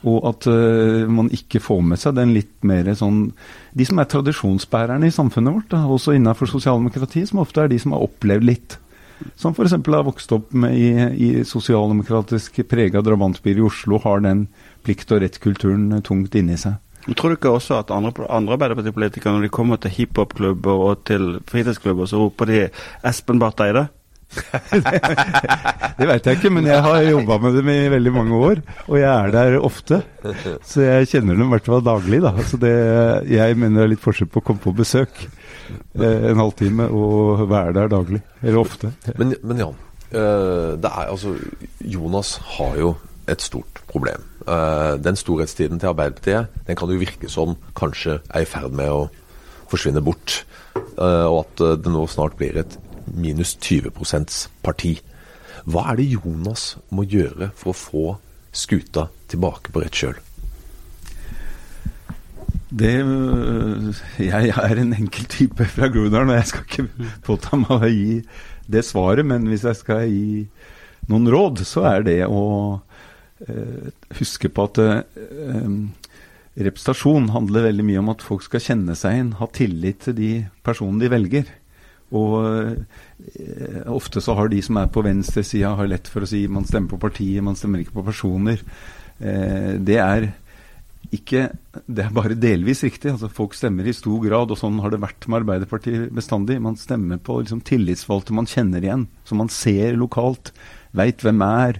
Og 0.09 0.25
at 0.31 0.49
uh, 0.49 1.05
man 1.11 1.29
ikke 1.35 1.61
får 1.61 1.83
med 1.91 2.01
seg 2.01 2.17
den 2.17 2.33
litt 2.35 2.55
mer 2.65 2.89
sånn 2.97 3.27
De 3.77 3.85
som 3.85 4.01
er 4.01 4.09
tradisjonsbærerne 4.09 5.09
i 5.09 5.13
samfunnet 5.13 5.59
vårt, 5.59 5.69
da, 5.75 5.85
også 5.85 6.17
innenfor 6.17 6.49
sosialdemokratiet, 6.49 7.29
som 7.29 7.43
ofte 7.43 7.63
er 7.63 7.71
de 7.71 7.79
som 7.81 7.93
har 7.95 8.05
opplevd 8.07 8.49
litt. 8.49 8.79
Som 9.37 9.53
f.eks. 9.53 9.75
har 9.75 10.07
vokst 10.07 10.31
opp 10.33 10.53
med 10.55 10.75
i, 10.79 10.89
i 11.13 11.29
sosialdemokratisk 11.45 12.61
prega 12.71 13.03
drabantbyer 13.05 13.59
i 13.59 13.65
Oslo, 13.67 13.99
har 14.03 14.23
den 14.25 14.47
plikt 14.85 15.11
og 15.13 15.21
rett-kulturen 15.23 15.91
tungt 16.07 16.35
inni 16.39 16.57
seg. 16.57 16.79
Men 17.05 17.15
Tror 17.15 17.31
du 17.31 17.37
ikke 17.37 17.53
også 17.53 17.79
at 17.79 17.93
andre, 17.95 18.11
andre 18.29 18.57
Arbeiderpartipolitikere, 18.57 19.33
når 19.33 19.47
de 19.47 19.53
kommer 19.53 19.79
til 19.81 19.93
hiphop-klubber 19.95 20.83
og 20.89 21.05
til 21.09 21.39
fritidsklubber, 21.47 22.09
så 22.09 22.19
roper 22.21 22.45
de 22.49 22.59
Espen 23.07 23.39
Barth 23.39 23.63
Eide? 23.65 23.87
det 25.99 26.05
veit 26.05 26.27
jeg 26.27 26.37
ikke, 26.37 26.51
men 26.53 26.67
jeg 26.69 26.83
har 26.85 27.01
jobba 27.01 27.39
med 27.41 27.55
dem 27.57 27.71
i 27.73 27.77
veldig 27.89 28.13
mange 28.13 28.41
år. 28.49 28.61
Og 28.85 28.99
jeg 28.99 29.09
er 29.09 29.33
der 29.33 29.57
ofte. 29.65 30.01
Så 30.61 30.85
jeg 30.85 31.09
kjenner 31.09 31.39
dem 31.39 31.47
i 31.47 31.53
hvert 31.55 31.69
fall 31.71 31.83
daglig. 31.85 32.21
da. 32.25 32.35
Så 32.45 32.59
det, 32.61 32.73
jeg 33.31 33.57
mener 33.57 33.81
det 33.81 33.87
er 33.87 33.93
litt 33.95 34.05
forskjell 34.05 34.29
på 34.29 34.43
å 34.43 34.47
komme 34.51 34.63
på 34.63 34.75
besøk 34.77 35.23
eh, 35.25 36.29
en 36.29 36.41
halvtime 36.41 36.89
og 36.93 37.45
være 37.49 37.75
der 37.79 37.93
daglig. 37.95 38.21
Eller 38.43 38.61
ofte. 38.61 38.93
Men, 39.17 39.33
men 39.41 39.63
Jan, 39.65 39.79
eh, 40.11 40.73
det 40.77 40.93
er 40.93 41.09
altså 41.09 41.33
Jonas 41.81 42.37
har 42.57 42.77
jo 42.77 42.93
et 43.29 43.41
stort 43.45 43.81
problem. 43.89 44.28
Uh, 44.49 44.95
den 44.97 45.17
storhetstiden 45.19 45.77
til 45.77 45.91
Arbeiderpartiet 45.91 46.63
den 46.65 46.77
kan 46.79 46.89
jo 46.89 46.97
virke 46.97 47.29
som 47.29 47.51
kanskje 47.77 48.15
er 48.33 48.41
i 48.41 48.47
ferd 48.49 48.73
med 48.73 48.89
å 48.89 49.03
forsvinne 49.69 50.01
bort. 50.01 50.39
Uh, 50.97 51.27
og 51.27 51.43
at 51.43 51.61
uh, 51.61 51.75
det 51.77 51.91
nå 51.93 52.07
snart 52.09 52.37
blir 52.39 52.57
et 52.57 52.79
minus 53.13 53.53
20% 53.61 54.47
parti. 54.65 54.95
Hva 55.69 55.91
er 55.91 55.99
det 55.99 56.07
Jonas 56.15 56.79
må 56.89 57.05
gjøre 57.05 57.51
for 57.59 57.75
å 57.75 57.77
få 57.77 58.07
skuta 58.49 59.09
tilbake 59.29 59.69
på 59.75 59.83
rett 59.83 60.01
kjøl? 60.01 60.17
Det, 62.69 62.95
jeg 64.21 64.51
er 64.53 64.81
en 64.81 64.97
enkel 64.97 65.29
type 65.29 65.65
fra 65.75 65.89
Groruddalen, 65.93 66.33
og 66.33 66.37
jeg 66.37 66.49
skal 66.49 66.65
ikke 66.65 67.13
påta 67.25 67.57
meg 67.57 67.73
å 67.75 67.93
gi 67.93 68.19
det 68.65 68.85
svaret. 68.85 69.29
Men 69.29 69.45
hvis 69.49 69.65
jeg 69.69 69.77
skal 69.77 70.05
gi 70.09 70.45
noen 71.09 71.29
råd, 71.33 71.65
så 71.65 71.85
er 71.89 72.05
det 72.05 72.21
å 72.25 72.45
Eh, 72.79 72.88
huske 74.19 74.49
på 74.51 74.65
at 74.67 74.79
eh, 74.83 75.69
representasjon 76.59 77.29
handler 77.31 77.69
veldig 77.69 77.85
mye 77.87 78.01
om 78.01 78.11
at 78.13 78.25
folk 78.25 78.43
skal 78.45 78.63
kjenne 78.63 78.95
seg 78.99 79.21
inn, 79.21 79.31
ha 79.39 79.47
tillit 79.55 80.03
til 80.07 80.17
de 80.17 80.31
personene 80.65 81.05
de 81.05 81.11
velger. 81.13 81.55
Og 82.15 82.35
eh, 82.41 83.81
ofte 83.89 84.21
så 84.23 84.35
har 84.37 84.49
de 84.49 84.61
som 84.65 84.79
er 84.81 84.89
på 84.91 85.03
venstresida, 85.05 85.75
lett 85.87 86.09
for 86.09 86.25
å 86.25 86.29
si 86.29 86.45
man 86.51 86.67
stemmer 86.67 86.95
på 86.95 87.03
partiet, 87.05 87.45
man 87.45 87.57
stemmer 87.59 87.83
ikke 87.83 87.99
på 87.99 88.07
personer. 88.09 88.61
Eh, 89.19 89.75
det 89.77 89.99
er 90.03 90.31
ikke 91.15 91.47
Det 91.87 92.03
er 92.03 92.11
bare 92.13 92.35
delvis 92.37 92.83
riktig. 92.83 93.09
altså 93.09 93.29
Folk 93.33 93.55
stemmer 93.57 93.87
i 93.87 93.93
stor 93.95 94.19
grad, 94.21 94.51
og 94.51 94.57
sånn 94.59 94.77
har 94.83 94.91
det 94.91 94.99
vært 95.01 95.25
med 95.27 95.39
Arbeiderpartiet 95.41 96.11
bestandig. 96.13 96.59
Man 96.61 96.77
stemmer 96.77 97.17
på 97.17 97.39
liksom, 97.39 97.63
tillitsvalgte 97.65 98.35
man 98.35 98.45
kjenner 98.45 98.83
igjen, 98.83 99.07
som 99.25 99.39
man 99.41 99.49
ser 99.49 99.97
lokalt, 99.97 100.51
veit 100.93 101.23
hvem 101.23 101.41
er. 101.41 101.79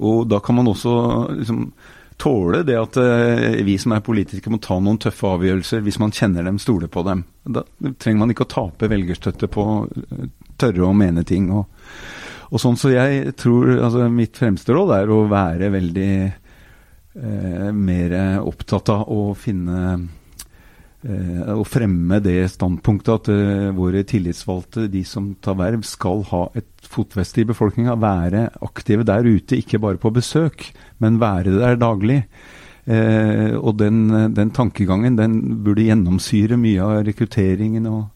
Og 0.00 0.24
da 0.30 0.40
kan 0.40 0.56
man 0.56 0.70
også 0.70 0.94
liksom, 1.36 1.66
tåle 2.20 2.62
det 2.66 2.78
at 2.78 2.98
uh, 3.00 3.58
vi 3.66 3.76
som 3.80 3.94
er 3.96 4.04
politikere 4.04 4.54
må 4.54 4.60
ta 4.62 4.78
noen 4.80 5.00
tøffe 5.02 5.28
avgjørelser 5.34 5.82
hvis 5.84 6.00
man 6.02 6.14
kjenner 6.14 6.46
dem, 6.48 6.60
stoler 6.62 6.90
på 6.92 7.04
dem. 7.06 7.24
Da 7.44 7.64
trenger 7.98 8.22
man 8.22 8.34
ikke 8.34 8.46
å 8.46 8.52
tape 8.54 8.90
velgerstøtte 8.92 9.50
på 9.52 9.66
å 9.66 9.76
tørre 10.60 10.86
å 10.86 10.94
mene 10.96 11.26
ting. 11.28 11.50
Og, 11.52 11.66
og, 12.50 12.58
sånn, 12.62 12.78
Så 12.80 12.94
jeg 12.94 13.34
tror 13.40 13.74
altså, 13.78 14.08
mitt 14.12 14.38
fremste 14.38 14.76
råd 14.76 14.96
er 15.00 15.12
å 15.12 15.22
være 15.30 15.72
veldig 15.74 16.14
uh, 16.30 17.70
mer 17.76 18.18
opptatt 18.42 18.92
av 18.94 19.06
å 19.12 19.32
finne 19.38 19.96
å 21.02 21.64
fremme 21.66 22.20
det 22.22 22.44
standpunktet 22.52 23.12
at 23.12 23.30
uh, 23.32 23.70
våre 23.74 24.04
tillitsvalgte, 24.06 24.86
de 24.92 25.02
som 25.06 25.32
tar 25.42 25.56
verv, 25.58 25.82
skal 25.86 26.22
ha 26.30 26.44
et 26.58 26.86
fotfeste 26.86 27.42
i 27.42 27.48
befolkninga. 27.48 27.98
Være 27.98 28.44
aktive 28.62 29.06
der 29.08 29.26
ute, 29.26 29.58
ikke 29.58 29.80
bare 29.82 29.98
på 29.98 30.12
besøk, 30.14 30.68
men 31.02 31.18
være 31.22 31.56
der 31.58 31.80
daglig. 31.80 32.22
Eh, 32.82 33.54
og 33.54 33.76
den, 33.78 34.08
den, 34.34 34.48
tankegangen 34.50 35.14
den 35.14 35.36
burde 35.62 35.84
gjennomsyre 35.86 36.56
mye 36.58 36.82
av 36.82 37.04
rekrutteringen 37.06 37.86
og 37.86 38.08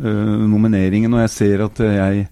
nomineringen. 0.00 1.12
Og 1.12 1.24
jeg 1.26 1.32
ser 1.34 1.64
at 1.66 1.82
jeg 1.82 2.22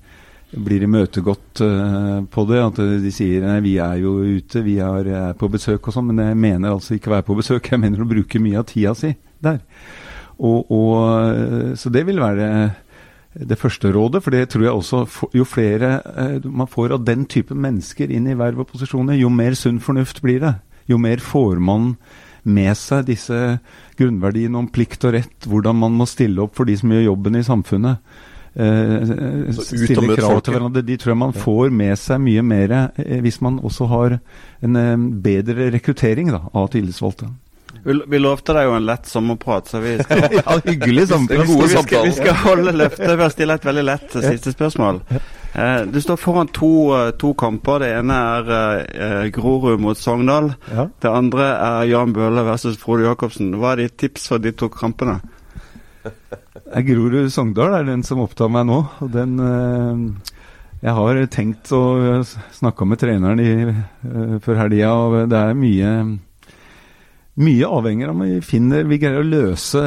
blir 0.56 0.84
imøtegått 0.86 1.60
uh, 1.64 2.22
på 2.32 2.44
det. 2.48 2.60
At 2.62 2.80
de 3.02 3.12
sier 3.12 3.44
nei, 3.44 3.58
vi 3.64 3.76
er 3.82 4.00
jo 4.00 4.18
ute, 4.24 4.62
vi 4.64 4.78
er, 4.80 5.08
er 5.08 5.36
på 5.38 5.50
besøk 5.52 5.88
og 5.88 5.96
sånn. 5.96 6.12
Men 6.12 6.30
jeg 6.30 6.40
mener 6.44 6.76
altså 6.76 6.96
ikke 6.96 7.10
å 7.10 7.16
være 7.16 7.28
på 7.28 7.38
besøk, 7.40 7.72
jeg 7.72 7.82
mener 7.82 8.04
å 8.04 8.08
bruke 8.08 8.40
mye 8.42 8.60
av 8.60 8.68
tida 8.70 8.94
si 8.96 9.12
der. 9.46 9.62
Og, 10.36 10.68
og, 10.68 11.76
så 11.80 11.88
det 11.88 12.02
vil 12.04 12.20
være 12.20 12.48
det 13.36 13.58
første 13.60 13.92
rådet, 13.92 14.22
for 14.24 14.32
det 14.32 14.48
tror 14.48 14.62
jeg 14.64 14.72
også 14.72 15.00
Jo 15.36 15.44
flere 15.44 16.00
eh, 16.16 16.44
man 16.44 16.68
får 16.68 16.96
av 16.96 17.04
den 17.04 17.26
type 17.28 17.54
mennesker 17.54 18.12
inn 18.12 18.28
i 18.28 18.36
verv 18.36 18.64
og 18.64 18.70
posisjoner, 18.72 19.16
jo 19.20 19.28
mer 19.32 19.56
sunn 19.56 19.80
fornuft 19.80 20.22
blir 20.24 20.40
det. 20.40 20.54
Jo 20.88 20.98
mer 21.00 21.20
får 21.20 21.60
man 21.60 21.94
med 22.46 22.76
seg 22.78 23.08
disse 23.08 23.36
grunnverdiene 23.98 24.60
om 24.60 24.70
plikt 24.70 25.04
og 25.04 25.16
rett, 25.16 25.48
hvordan 25.48 25.76
man 25.80 25.96
må 25.98 26.06
stille 26.08 26.44
opp 26.44 26.56
for 26.56 26.68
de 26.68 26.76
som 26.78 26.92
gjør 26.94 27.08
jobben 27.08 27.38
i 27.38 27.44
samfunnet. 27.46 27.98
Eh, 28.56 29.50
stille 29.52 30.16
krav 30.16 30.40
til 30.40 30.54
hverandre. 30.54 30.84
De 30.86 30.96
tror 30.96 31.12
jeg 31.12 31.20
man 31.20 31.34
får 31.36 31.74
med 31.74 31.98
seg 32.00 32.22
mye 32.22 32.44
mer 32.46 32.76
eh, 32.78 33.18
hvis 33.24 33.42
man 33.44 33.58
også 33.60 33.88
har 33.90 34.18
en 34.64 34.80
eh, 34.80 34.94
bedre 35.26 35.68
rekruttering 35.74 36.30
da, 36.32 36.46
av 36.54 36.70
tillitsvalgte. 36.72 37.28
Vi, 37.86 37.94
vi 38.06 38.18
lovte 38.18 38.54
deg 38.56 38.66
jo 38.66 38.72
en 38.74 38.86
lett 38.86 39.06
sommerprat, 39.06 39.68
så 39.70 39.78
vi 39.78 39.94
skal, 40.00 40.24
ja, 40.40 40.56
hyggelig. 40.64 41.04
Vi, 41.06 41.36
vi, 41.38 41.68
skal, 41.70 42.08
vi 42.08 42.14
skal 42.16 42.34
holde 42.42 42.72
løftet 42.74 43.12
ved 43.12 43.22
å 43.28 43.30
stille 43.30 43.54
et 43.54 43.68
veldig 43.68 43.84
lett 43.86 44.16
siste 44.16 44.50
spørsmål. 44.56 44.98
Eh, 45.54 45.84
du 45.94 46.00
står 46.02 46.18
foran 46.18 46.50
to, 46.50 46.72
eh, 46.96 47.12
to, 47.20 47.30
kamper. 47.38 47.84
Det 47.84 47.92
ene 48.00 48.18
er 48.32 48.50
eh, 48.56 49.22
Grorud 49.36 49.78
mot 49.84 49.98
Sogndal. 49.98 50.50
Ja. 50.66 50.88
Det 50.90 51.14
andre 51.14 51.48
er 51.54 51.86
Jan 51.92 52.16
Bøhler 52.16 52.48
versus 52.50 52.80
Frode 52.82 53.06
Jacobsen. 53.06 53.54
Hva 53.54 53.76
er 53.76 53.84
ditt 53.84 53.96
tips 54.02 54.26
for 54.32 54.42
de 54.42 54.50
to 54.50 54.66
kampene? 54.72 55.20
Grorud 56.90 57.30
Sogndal 57.30 57.78
er 57.78 57.86
den 57.86 58.02
som 58.06 58.26
opptar 58.26 58.50
meg 58.50 58.66
nå. 58.66 58.82
og 58.98 59.14
den... 59.14 59.38
Eh, 59.38 60.32
jeg 60.82 60.92
har 60.92 61.18
tenkt 61.32 61.70
og 61.72 62.26
snakka 62.52 62.84
med 62.86 63.00
treneren 63.00 63.40
i, 63.40 63.52
uh, 63.64 64.34
før 64.44 64.58
helga, 64.60 64.90
og 64.92 65.14
det 65.32 65.38
er 65.40 65.56
mye 65.56 65.92
mye 67.36 67.68
avhenger 67.68 68.08
av 68.08 68.16
om 68.16 68.22
vi 68.24 68.38
finner 68.44 68.86
vi 68.88 68.98
greier 69.00 69.20
å 69.20 69.26
løse 69.26 69.80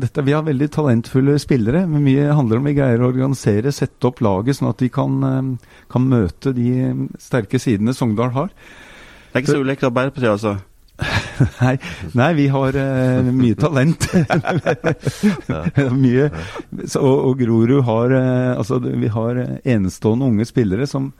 dette. 0.00 0.24
Vi 0.26 0.34
har 0.34 0.46
veldig 0.46 0.70
talentfulle 0.74 1.36
spillere, 1.38 1.84
men 1.86 2.02
mye 2.02 2.32
handler 2.34 2.58
om 2.58 2.66
vi 2.66 2.74
greier 2.78 3.02
å 3.02 3.10
organisere, 3.12 3.70
sette 3.74 4.10
opp 4.10 4.22
laget 4.24 4.58
sånn 4.58 4.72
at 4.72 4.82
de 4.82 4.88
kan, 4.90 5.20
eh, 5.22 5.76
kan 5.90 6.08
møte 6.08 6.54
de 6.56 7.08
sterke 7.18 7.62
sidene 7.62 7.94
Sogndal 7.94 8.34
har. 8.34 8.50
Det 9.30 9.38
er 9.38 9.44
ikke 9.44 9.54
så 9.54 9.62
ulikt 9.62 9.86
Arbeiderpartiet, 9.86 10.34
altså? 10.34 10.58
nei, 11.60 11.74
nei, 12.16 12.30
vi 12.36 12.46
har 12.52 12.76
uh, 12.76 13.30
mye 13.34 13.56
talent. 13.58 14.06
mye. 16.04 16.30
Så, 16.84 17.00
og, 17.00 17.18
og, 17.30 17.36
Grorud 17.40 17.84
har 17.88 18.14
uh, 18.14 18.58
Altså, 18.58 18.80
vi 18.80 19.10
har 19.12 19.40
enestående 19.64 20.28
unge 20.30 20.46
spillere 20.48 20.88
som 20.90 21.10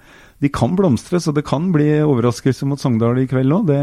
De 0.40 0.48
kan 0.52 0.72
blomstre, 0.76 1.20
så 1.20 1.34
det 1.36 1.44
kan 1.48 1.68
bli 1.72 2.00
overraskelse 2.00 2.68
mot 2.68 2.80
Sogndal 2.80 3.20
i 3.20 3.28
kveld 3.28 3.52
òg. 3.52 3.68
Det 3.68 3.80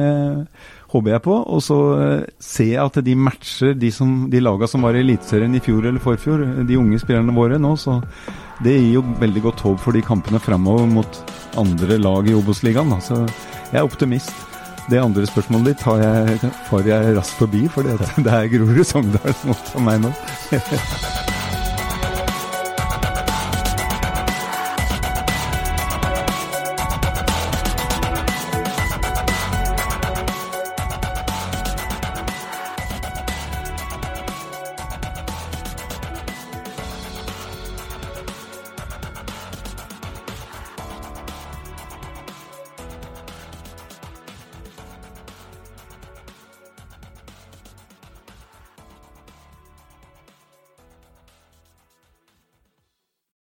håper 0.93 1.13
jeg 1.13 1.23
på. 1.27 1.37
Og 1.53 1.61
så 1.65 1.77
uh, 1.99 2.25
ser 2.41 2.73
jeg 2.73 2.83
at 2.83 2.99
de 3.05 3.15
matcher 3.27 3.77
de, 3.77 3.93
som, 3.93 4.25
de 4.31 4.41
laga 4.41 4.69
som 4.69 4.85
var 4.85 4.97
i 4.97 5.03
Eliteserien 5.05 5.55
i 5.57 5.63
fjor 5.63 5.85
eller 5.85 6.03
forfjor, 6.03 6.45
de 6.67 6.81
unge 6.81 7.01
spillerne 7.03 7.35
våre 7.35 7.61
nå. 7.61 7.75
Så 7.77 7.99
det 8.65 8.77
gir 8.79 8.99
jo 8.99 9.05
veldig 9.21 9.45
godt 9.49 9.65
håp 9.65 9.81
for 9.85 9.97
de 9.97 10.05
kampene 10.05 10.41
framover 10.41 10.89
mot 10.89 11.23
andre 11.57 11.99
lag 12.01 12.29
i 12.29 12.37
Obos-ligaen. 12.37 12.97
Så 13.05 13.21
jeg 13.21 13.81
er 13.81 13.85
optimist. 13.85 14.56
Det 14.87 14.99
andre 15.03 15.25
spørsmålet 15.27 15.73
ditt 15.73 15.81
har 15.83 15.99
jeg, 15.99 16.51
får 16.69 16.87
jeg 16.87 17.15
raskt 17.17 17.41
forbi, 17.41 17.65
for 17.71 17.87
det 18.25 18.37
er 18.37 18.51
Grorud 18.53 18.85
Sogndal 18.87 19.35
som 19.41 19.55
opptar 19.55 19.83
meg 19.83 20.05
nå. 20.05 20.13